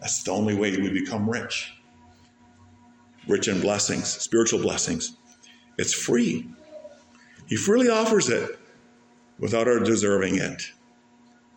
That's 0.00 0.24
the 0.24 0.32
only 0.32 0.56
way 0.56 0.76
we 0.76 0.90
become 0.90 1.30
rich. 1.30 1.72
Rich 3.28 3.46
in 3.46 3.60
blessings, 3.60 4.08
spiritual 4.08 4.60
blessings. 4.60 5.16
It's 5.78 5.94
free. 5.94 6.48
He 7.46 7.56
freely 7.56 7.88
offers 7.88 8.28
it 8.28 8.58
without 9.38 9.68
our 9.68 9.80
deserving 9.80 10.36
it. 10.36 10.62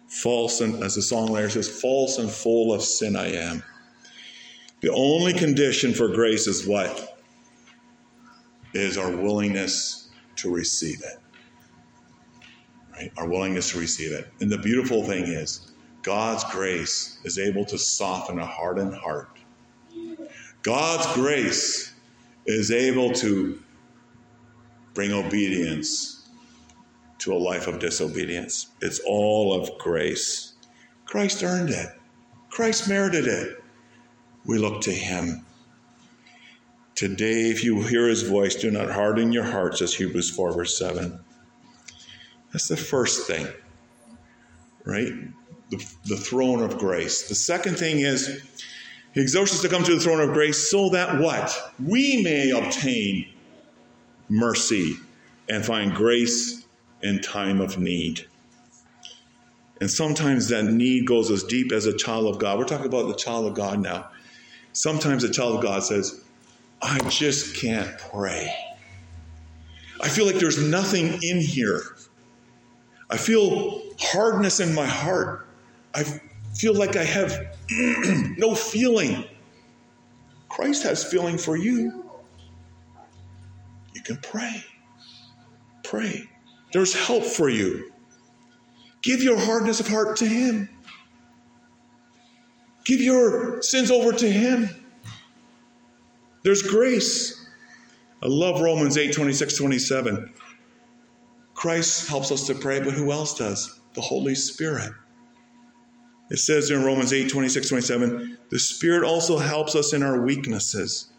False 0.07 0.61
and, 0.61 0.83
as 0.83 0.95
the 0.95 1.01
song 1.01 1.29
songwriter 1.29 1.51
says, 1.51 1.69
false 1.81 2.17
and 2.17 2.29
full 2.29 2.73
of 2.73 2.81
sin 2.81 3.15
I 3.15 3.31
am. 3.33 3.63
The 4.81 4.91
only 4.91 5.33
condition 5.33 5.93
for 5.93 6.07
grace 6.07 6.47
is 6.47 6.65
what? 6.65 7.19
Is 8.73 8.97
our 8.97 9.11
willingness 9.11 10.09
to 10.37 10.53
receive 10.53 11.01
it. 11.01 11.19
Right? 12.93 13.11
Our 13.17 13.27
willingness 13.27 13.71
to 13.71 13.79
receive 13.79 14.11
it. 14.11 14.31
And 14.39 14.49
the 14.49 14.57
beautiful 14.57 15.03
thing 15.03 15.25
is, 15.25 15.71
God's 16.01 16.43
grace 16.45 17.19
is 17.23 17.37
able 17.37 17.65
to 17.65 17.77
soften 17.77 18.39
a 18.39 18.45
hardened 18.45 18.95
heart. 18.95 19.29
God's 20.61 21.05
grace 21.13 21.93
is 22.45 22.71
able 22.71 23.11
to 23.13 23.59
bring 24.93 25.11
obedience 25.11 26.18
to 27.19 27.33
a 27.33 27.35
life 27.35 27.67
of 27.67 27.79
disobedience. 27.79 28.67
It's 28.81 28.99
all 29.05 29.53
of 29.53 29.77
grace. 29.77 30.53
Christ 31.05 31.43
earned 31.43 31.69
it, 31.69 31.89
Christ 32.49 32.87
merited 32.87 33.27
it. 33.27 33.63
We 34.45 34.57
look 34.57 34.81
to 34.81 34.91
Him. 34.91 35.45
Today, 36.95 37.49
if 37.49 37.63
you 37.63 37.81
hear 37.81 38.07
His 38.07 38.23
voice, 38.23 38.55
do 38.55 38.71
not 38.71 38.89
harden 38.89 39.31
your 39.31 39.43
hearts, 39.43 39.81
as 39.81 39.93
Hebrews 39.93 40.29
4, 40.31 40.53
verse 40.53 40.77
7. 40.77 41.19
That's 42.51 42.67
the 42.67 42.77
first 42.77 43.27
thing, 43.27 43.47
right? 44.85 45.13
The, 45.69 45.93
the 46.05 46.17
throne 46.17 46.61
of 46.61 46.77
grace. 46.77 47.27
The 47.27 47.35
second 47.35 47.77
thing 47.77 47.99
is, 47.99 48.41
He 49.13 49.21
exhorts 49.21 49.53
us 49.53 49.61
to 49.61 49.69
come 49.69 49.83
to 49.83 49.95
the 49.95 50.01
throne 50.01 50.19
of 50.19 50.33
grace 50.33 50.69
so 50.69 50.89
that 50.89 51.19
what? 51.19 51.73
We 51.85 52.21
may 52.23 52.51
obtain 52.51 53.33
mercy 54.29 54.95
and 55.47 55.65
find 55.65 55.93
grace 55.93 56.58
in 57.01 57.21
time 57.21 57.61
of 57.61 57.77
need. 57.77 58.25
And 59.81 59.89
sometimes 59.89 60.49
that 60.49 60.65
need 60.65 61.07
goes 61.07 61.31
as 61.31 61.43
deep 61.43 61.71
as 61.71 61.85
a 61.85 61.95
child 61.95 62.27
of 62.27 62.39
God. 62.39 62.59
We're 62.59 62.65
talking 62.65 62.85
about 62.85 63.07
the 63.07 63.15
child 63.15 63.45
of 63.45 63.53
God 63.53 63.79
now. 63.79 64.09
Sometimes 64.73 65.23
a 65.23 65.31
child 65.31 65.55
of 65.55 65.63
God 65.63 65.83
says, 65.83 66.21
I 66.81 66.99
just 67.09 67.55
can't 67.55 67.97
pray. 67.97 68.53
I 70.01 70.09
feel 70.09 70.25
like 70.25 70.35
there's 70.35 70.61
nothing 70.61 71.19
in 71.23 71.39
here. 71.39 71.81
I 73.09 73.17
feel 73.17 73.81
hardness 73.99 74.59
in 74.59 74.73
my 74.73 74.85
heart. 74.85 75.47
I 75.93 76.03
feel 76.55 76.73
like 76.73 76.95
I 76.95 77.03
have 77.03 77.57
no 78.37 78.55
feeling. 78.55 79.23
Christ 80.47 80.83
has 80.83 81.03
feeling 81.03 81.37
for 81.37 81.57
you. 81.57 82.05
You 83.93 84.01
can 84.01 84.17
pray. 84.17 84.63
Pray. 85.83 86.29
There's 86.71 86.93
help 86.93 87.23
for 87.23 87.49
you. 87.49 87.91
Give 89.01 89.23
your 89.23 89.39
hardness 89.39 89.79
of 89.79 89.87
heart 89.87 90.17
to 90.17 90.25
Him. 90.25 90.69
Give 92.85 93.01
your 93.01 93.61
sins 93.61 93.91
over 93.91 94.11
to 94.11 94.29
Him. 94.29 94.69
There's 96.43 96.61
grace. 96.61 97.47
I 98.21 98.27
love 98.27 98.61
Romans 98.61 98.97
8 98.97 99.13
26, 99.13 99.57
27. 99.57 100.33
Christ 101.53 102.07
helps 102.07 102.31
us 102.31 102.47
to 102.47 102.55
pray, 102.55 102.79
but 102.79 102.93
who 102.93 103.11
else 103.11 103.37
does? 103.37 103.79
The 103.93 104.01
Holy 104.01 104.35
Spirit. 104.35 104.93
It 106.29 106.37
says 106.37 106.69
in 106.69 106.83
Romans 106.83 107.11
8 107.11 107.29
26, 107.29 107.69
27, 107.69 108.37
the 108.49 108.59
Spirit 108.59 109.03
also 109.03 109.37
helps 109.37 109.75
us 109.75 109.93
in 109.93 110.03
our 110.03 110.21
weaknesses. 110.21 111.11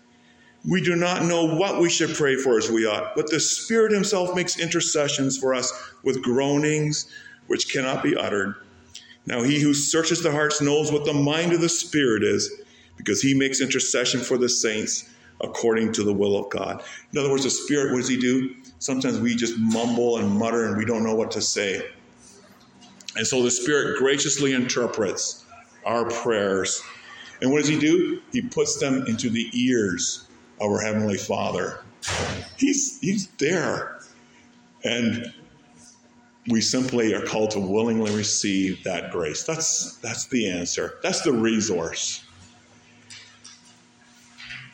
We 0.69 0.83
do 0.83 0.95
not 0.95 1.25
know 1.25 1.45
what 1.45 1.81
we 1.81 1.89
should 1.89 2.15
pray 2.15 2.37
for 2.37 2.59
as 2.59 2.71
we 2.71 2.85
ought, 2.87 3.15
but 3.17 3.31
the 3.31 3.41
Spirit 3.41 3.93
Himself 3.93 4.35
makes 4.37 4.59
intercessions 4.59 5.39
for 5.39 5.55
us 5.55 5.73
with 6.03 6.23
groanings 6.23 7.11
which 7.47 7.73
cannot 7.73 8.03
be 8.03 8.15
uttered. 8.15 8.57
Now, 9.25 9.43
He 9.43 9.61
who 9.61 9.73
searches 9.73 10.23
the 10.23 10.33
hearts 10.33 10.61
knows 10.61 10.93
what 10.93 11.07
the 11.07 11.15
mind 11.15 11.55
of 11.55 11.63
the 11.63 11.69
Spirit 11.69 12.23
is, 12.23 12.51
because 12.99 13.23
He 13.23 13.33
makes 13.33 13.63
intercession 13.63 14.21
for 14.21 14.37
the 14.37 14.51
saints 14.51 15.09
according 15.41 15.93
to 15.95 16.03
the 16.03 16.13
will 16.13 16.37
of 16.37 16.51
God. 16.51 16.83
In 17.13 17.19
other 17.19 17.31
words, 17.31 17.45
the 17.45 17.51
Spirit, 17.51 17.93
what 17.93 17.99
does 17.99 18.09
He 18.09 18.19
do? 18.19 18.55
Sometimes 18.81 19.19
we 19.19 19.35
just 19.35 19.59
mumble 19.59 20.19
and 20.19 20.31
mutter 20.31 20.67
and 20.67 20.77
we 20.77 20.85
don't 20.85 21.05
know 21.05 21.15
what 21.15 21.31
to 21.31 21.41
say. 21.41 21.89
And 23.17 23.27
so 23.27 23.43
the 23.43 23.51
Spirit 23.51 23.99
graciously 23.99 24.53
interprets 24.53 25.47
our 25.87 26.05
prayers. 26.11 26.83
And 27.41 27.51
what 27.51 27.61
does 27.61 27.69
He 27.69 27.79
do? 27.79 28.21
He 28.31 28.43
puts 28.43 28.79
them 28.79 29.07
into 29.07 29.31
the 29.31 29.49
ears 29.55 30.27
our 30.63 30.81
Heavenly 30.81 31.17
Father. 31.17 31.81
He's, 32.57 32.99
he's 33.01 33.29
there. 33.39 34.01
And 34.85 35.33
we 36.49 36.61
simply 36.61 37.15
are 37.15 37.23
called 37.23 37.51
to 37.53 37.61
willingly 37.61 38.15
receive 38.15 38.83
that 38.85 39.13
grace. 39.13 39.45
That's, 39.45 39.97
that's 39.97 40.27
the 40.27 40.51
answer, 40.51 40.99
that's 41.03 41.23
the 41.23 41.33
resource. 41.33 42.25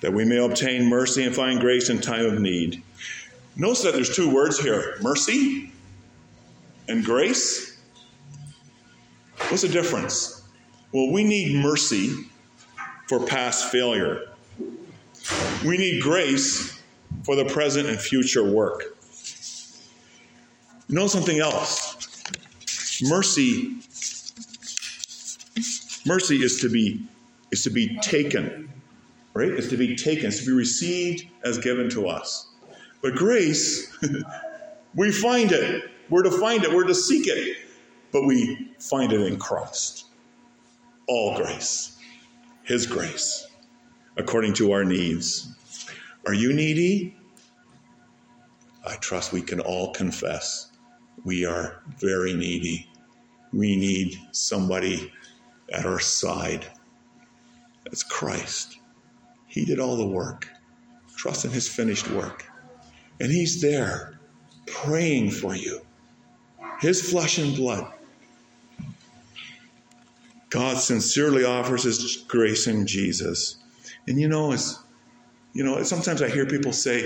That 0.02 0.12
we 0.12 0.24
may 0.24 0.38
obtain 0.38 0.86
mercy 0.86 1.24
and 1.24 1.34
find 1.34 1.58
grace 1.58 1.88
in 1.88 2.00
time 2.00 2.26
of 2.26 2.40
need. 2.40 2.82
Notice 3.56 3.82
that 3.82 3.94
there's 3.94 4.14
two 4.14 4.32
words 4.32 4.58
here 4.58 4.96
mercy 5.00 5.72
and 6.88 7.04
grace. 7.04 7.78
What's 9.48 9.62
the 9.62 9.68
difference? 9.68 10.42
Well, 10.92 11.10
we 11.10 11.24
need 11.24 11.62
mercy 11.62 12.26
for 13.08 13.24
past 13.26 13.70
failure. 13.70 14.28
We 15.64 15.78
need 15.78 16.02
grace 16.02 16.80
for 17.22 17.34
the 17.34 17.44
present 17.44 17.88
and 17.88 17.98
future 17.98 18.44
work. 18.44 18.84
You 20.88 20.94
know 20.94 21.06
something 21.06 21.40
else? 21.40 21.96
Mercy 23.02 23.76
mercy 26.04 26.36
is 26.36 26.60
to 26.60 26.68
be 26.68 27.04
is 27.50 27.62
to 27.64 27.70
be 27.70 27.96
taken. 27.98 28.70
Right? 29.34 29.50
Is 29.50 29.68
to 29.68 29.76
be 29.76 29.96
taken, 29.96 30.26
is 30.26 30.40
to 30.40 30.46
be 30.46 30.52
received 30.52 31.26
as 31.44 31.58
given 31.58 31.90
to 31.90 32.08
us. 32.08 32.48
But 33.02 33.14
grace, 33.14 33.94
we 34.94 35.12
find 35.12 35.52
it. 35.52 35.90
We're 36.08 36.22
to 36.22 36.30
find 36.30 36.64
it, 36.64 36.72
we're 36.72 36.86
to 36.86 36.94
seek 36.94 37.26
it. 37.26 37.58
But 38.12 38.24
we 38.24 38.70
find 38.78 39.12
it 39.12 39.20
in 39.20 39.38
Christ. 39.38 40.06
All 41.06 41.36
grace. 41.36 41.98
His 42.62 42.86
grace 42.86 43.46
according 44.16 44.54
to 44.54 44.72
our 44.72 44.84
needs. 44.84 45.54
Are 46.26 46.34
you 46.34 46.52
needy? 46.52 47.16
I 48.84 48.94
trust 48.96 49.32
we 49.32 49.42
can 49.42 49.60
all 49.60 49.92
confess 49.92 50.70
we 51.26 51.44
are 51.44 51.82
very 51.98 52.32
needy. 52.34 52.88
We 53.52 53.74
need 53.74 54.16
somebody 54.30 55.12
at 55.72 55.84
our 55.84 55.98
side. 55.98 56.66
That's 57.84 58.04
Christ. 58.04 58.78
He 59.48 59.64
did 59.64 59.80
all 59.80 59.96
the 59.96 60.06
work. 60.06 60.48
Trust 61.16 61.44
in 61.44 61.50
His 61.50 61.68
finished 61.68 62.08
work. 62.10 62.46
And 63.20 63.32
He's 63.32 63.60
there 63.60 64.20
praying 64.66 65.32
for 65.32 65.56
you. 65.56 65.80
His 66.80 67.10
flesh 67.10 67.38
and 67.38 67.56
blood. 67.56 67.92
God 70.50 70.76
sincerely 70.76 71.44
offers 71.44 71.82
His 71.82 72.18
grace 72.28 72.68
in 72.68 72.86
Jesus. 72.86 73.56
And 74.06 74.20
you 74.20 74.28
know, 74.28 74.52
as 74.52 74.78
you 75.52 75.64
know, 75.64 75.82
sometimes 75.82 76.22
I 76.22 76.28
hear 76.28 76.46
people 76.46 76.72
say, 76.72 77.02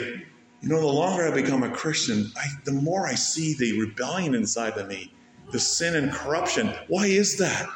you 0.60 0.68
know, 0.68 0.80
the 0.80 0.86
longer 0.86 1.26
I 1.26 1.34
become 1.34 1.62
a 1.62 1.70
Christian, 1.70 2.30
I, 2.36 2.46
the 2.64 2.72
more 2.72 3.06
I 3.06 3.14
see 3.14 3.54
the 3.54 3.78
rebellion 3.80 4.34
inside 4.34 4.76
of 4.76 4.88
me, 4.88 5.12
the 5.52 5.60
sin 5.60 5.94
and 5.96 6.12
corruption. 6.12 6.74
Why 6.88 7.06
is 7.06 7.38
that? 7.38 7.66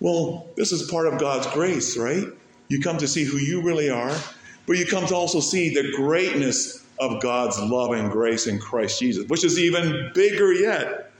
Well, 0.00 0.46
this 0.56 0.70
is 0.70 0.88
part 0.90 1.06
of 1.06 1.18
God's 1.18 1.46
grace, 1.48 1.96
right? 1.96 2.26
You 2.68 2.80
come 2.80 2.98
to 2.98 3.08
see 3.08 3.24
who 3.24 3.38
you 3.38 3.62
really 3.62 3.90
are, 3.90 4.14
but 4.66 4.76
you 4.76 4.86
come 4.86 5.06
to 5.06 5.14
also 5.14 5.40
see 5.40 5.74
the 5.74 5.92
greatness 5.96 6.84
of 6.98 7.20
God's 7.20 7.58
love 7.58 7.92
and 7.92 8.10
grace 8.10 8.46
in 8.46 8.58
Christ 8.58 9.00
Jesus, 9.00 9.26
which 9.28 9.44
is 9.44 9.58
even 9.58 10.12
bigger 10.14 10.52
yet. 10.52 11.10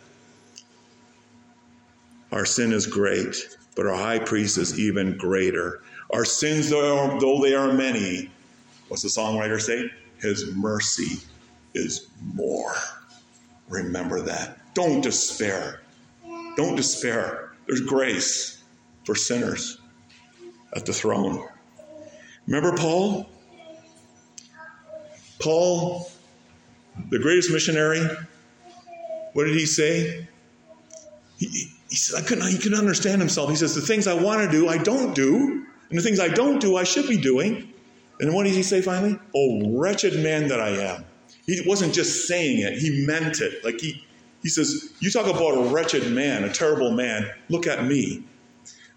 Our 2.30 2.44
sin 2.44 2.72
is 2.72 2.86
great, 2.86 3.36
but 3.74 3.86
our 3.86 3.96
high 3.96 4.18
priest 4.18 4.58
is 4.58 4.78
even 4.78 5.16
greater. 5.16 5.82
Our 6.14 6.24
sins, 6.24 6.70
though 6.70 7.40
they 7.42 7.54
are 7.54 7.72
many, 7.72 8.30
what's 8.86 9.02
the 9.02 9.08
songwriter 9.08 9.60
say? 9.60 9.90
His 10.20 10.54
mercy 10.54 11.18
is 11.74 12.06
more. 12.22 12.72
Remember 13.68 14.20
that. 14.20 14.58
Don't 14.74 15.00
despair. 15.00 15.80
Don't 16.56 16.76
despair. 16.76 17.50
There's 17.66 17.80
grace 17.80 18.62
for 19.02 19.16
sinners 19.16 19.78
at 20.76 20.86
the 20.86 20.92
throne. 20.92 21.48
Remember 22.46 22.76
Paul? 22.76 23.28
Paul, 25.40 26.08
the 27.10 27.18
greatest 27.18 27.50
missionary, 27.50 28.06
what 29.32 29.46
did 29.46 29.56
he 29.56 29.66
say? 29.66 30.28
He, 31.38 31.72
he 31.90 31.96
said, 31.96 32.22
I 32.22 32.24
couldn't, 32.24 32.46
he 32.46 32.58
couldn't 32.58 32.78
understand 32.78 33.20
himself. 33.20 33.50
He 33.50 33.56
says, 33.56 33.74
The 33.74 33.80
things 33.80 34.06
I 34.06 34.14
want 34.14 34.48
to 34.48 34.50
do, 34.56 34.68
I 34.68 34.78
don't 34.78 35.12
do. 35.12 35.63
And 35.94 36.00
the 36.00 36.02
things 36.02 36.18
I 36.18 36.26
don't 36.26 36.58
do, 36.58 36.76
I 36.76 36.82
should 36.82 37.06
be 37.06 37.16
doing. 37.16 37.72
And 38.18 38.34
what 38.34 38.46
does 38.46 38.56
he 38.56 38.64
say 38.64 38.82
finally? 38.82 39.16
Oh, 39.32 39.78
wretched 39.78 40.20
man 40.24 40.48
that 40.48 40.58
I 40.58 40.70
am. 40.70 41.04
He 41.46 41.62
wasn't 41.64 41.94
just 41.94 42.26
saying 42.26 42.58
it, 42.58 42.76
he 42.76 43.06
meant 43.06 43.40
it. 43.40 43.64
Like 43.64 43.78
he, 43.78 44.04
he 44.42 44.48
says, 44.48 44.92
You 44.98 45.12
talk 45.12 45.28
about 45.28 45.52
a 45.56 45.72
wretched 45.72 46.10
man, 46.10 46.42
a 46.42 46.52
terrible 46.52 46.90
man, 46.90 47.30
look 47.48 47.68
at 47.68 47.84
me. 47.84 48.24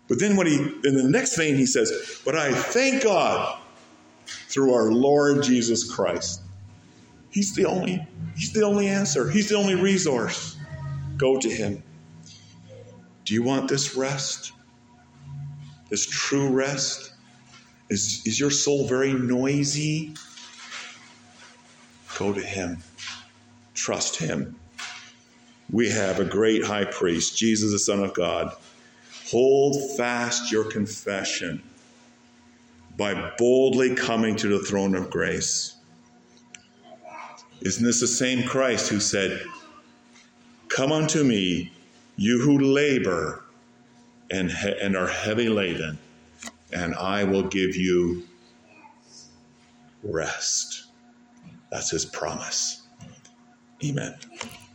But 0.08 0.20
then 0.20 0.36
when 0.38 0.48
he 0.48 0.56
in 0.56 0.96
the 0.96 1.08
next 1.08 1.38
vein 1.38 1.56
he 1.56 1.68
says, 1.68 2.20
But 2.26 2.36
I 2.36 2.52
thank 2.52 3.04
God 3.04 3.60
through 4.26 4.74
our 4.74 4.92
Lord 4.92 5.44
Jesus 5.44 5.94
Christ. 5.94 6.42
He's 7.30 7.54
the 7.54 7.66
only, 7.66 8.08
he's 8.36 8.54
the 8.54 8.64
only 8.64 8.88
answer. 8.88 9.30
He's 9.30 9.50
the 9.50 9.56
only 9.56 9.76
resource. 9.76 10.58
Go 11.16 11.38
to 11.38 11.48
him. 11.48 11.84
Do 13.24 13.36
you 13.36 13.44
want 13.44 13.68
this 13.68 13.96
rest? 13.96 14.54
This 15.90 16.06
true 16.06 16.50
rest? 16.50 17.14
Is, 17.90 18.22
is 18.26 18.40
your 18.40 18.52
soul 18.52 18.88
very 18.88 19.14
noisy? 19.14 20.14
Go 22.18 22.34
to 22.34 22.42
Him. 22.42 22.80
Trust 23.74 24.18
Him. 24.18 24.56
We 25.72 25.90
have 25.90 26.20
a 26.20 26.26
great 26.26 26.64
high 26.64 26.86
priest, 26.86 27.38
Jesus, 27.38 27.72
the 27.72 27.80
Son 27.80 28.04
of 28.04 28.14
God. 28.14 28.54
Hold 29.32 29.98
fast 29.98 30.52
your 30.52 30.64
confession 30.66 31.62
by 32.98 33.34
boldly 33.38 33.96
coming 33.96 34.36
to 34.38 34.48
the 34.48 34.64
throne 34.66 34.96
of 34.96 35.10
grace. 35.10 35.76
Isn't 37.62 37.84
this 37.84 38.00
the 38.00 38.08
same 38.08 38.44
Christ 38.44 38.90
who 38.90 39.00
said, 39.00 39.44
Come 40.70 40.92
unto 40.92 41.24
me, 41.24 41.72
you 42.16 42.40
who 42.42 42.60
labor 42.60 43.44
and, 44.32 44.52
he- 44.52 44.80
and 44.82 44.96
are 44.98 45.08
heavy 45.08 45.50
laden, 45.50 45.98
and 46.72 46.96
I 46.96 47.24
will 47.24 47.44
give 47.44 47.76
you 47.76 48.24
rest. 50.04 50.86
That's 51.72 51.90
his 51.92 52.06
promise. 52.06 52.84
Amen. 53.84 54.16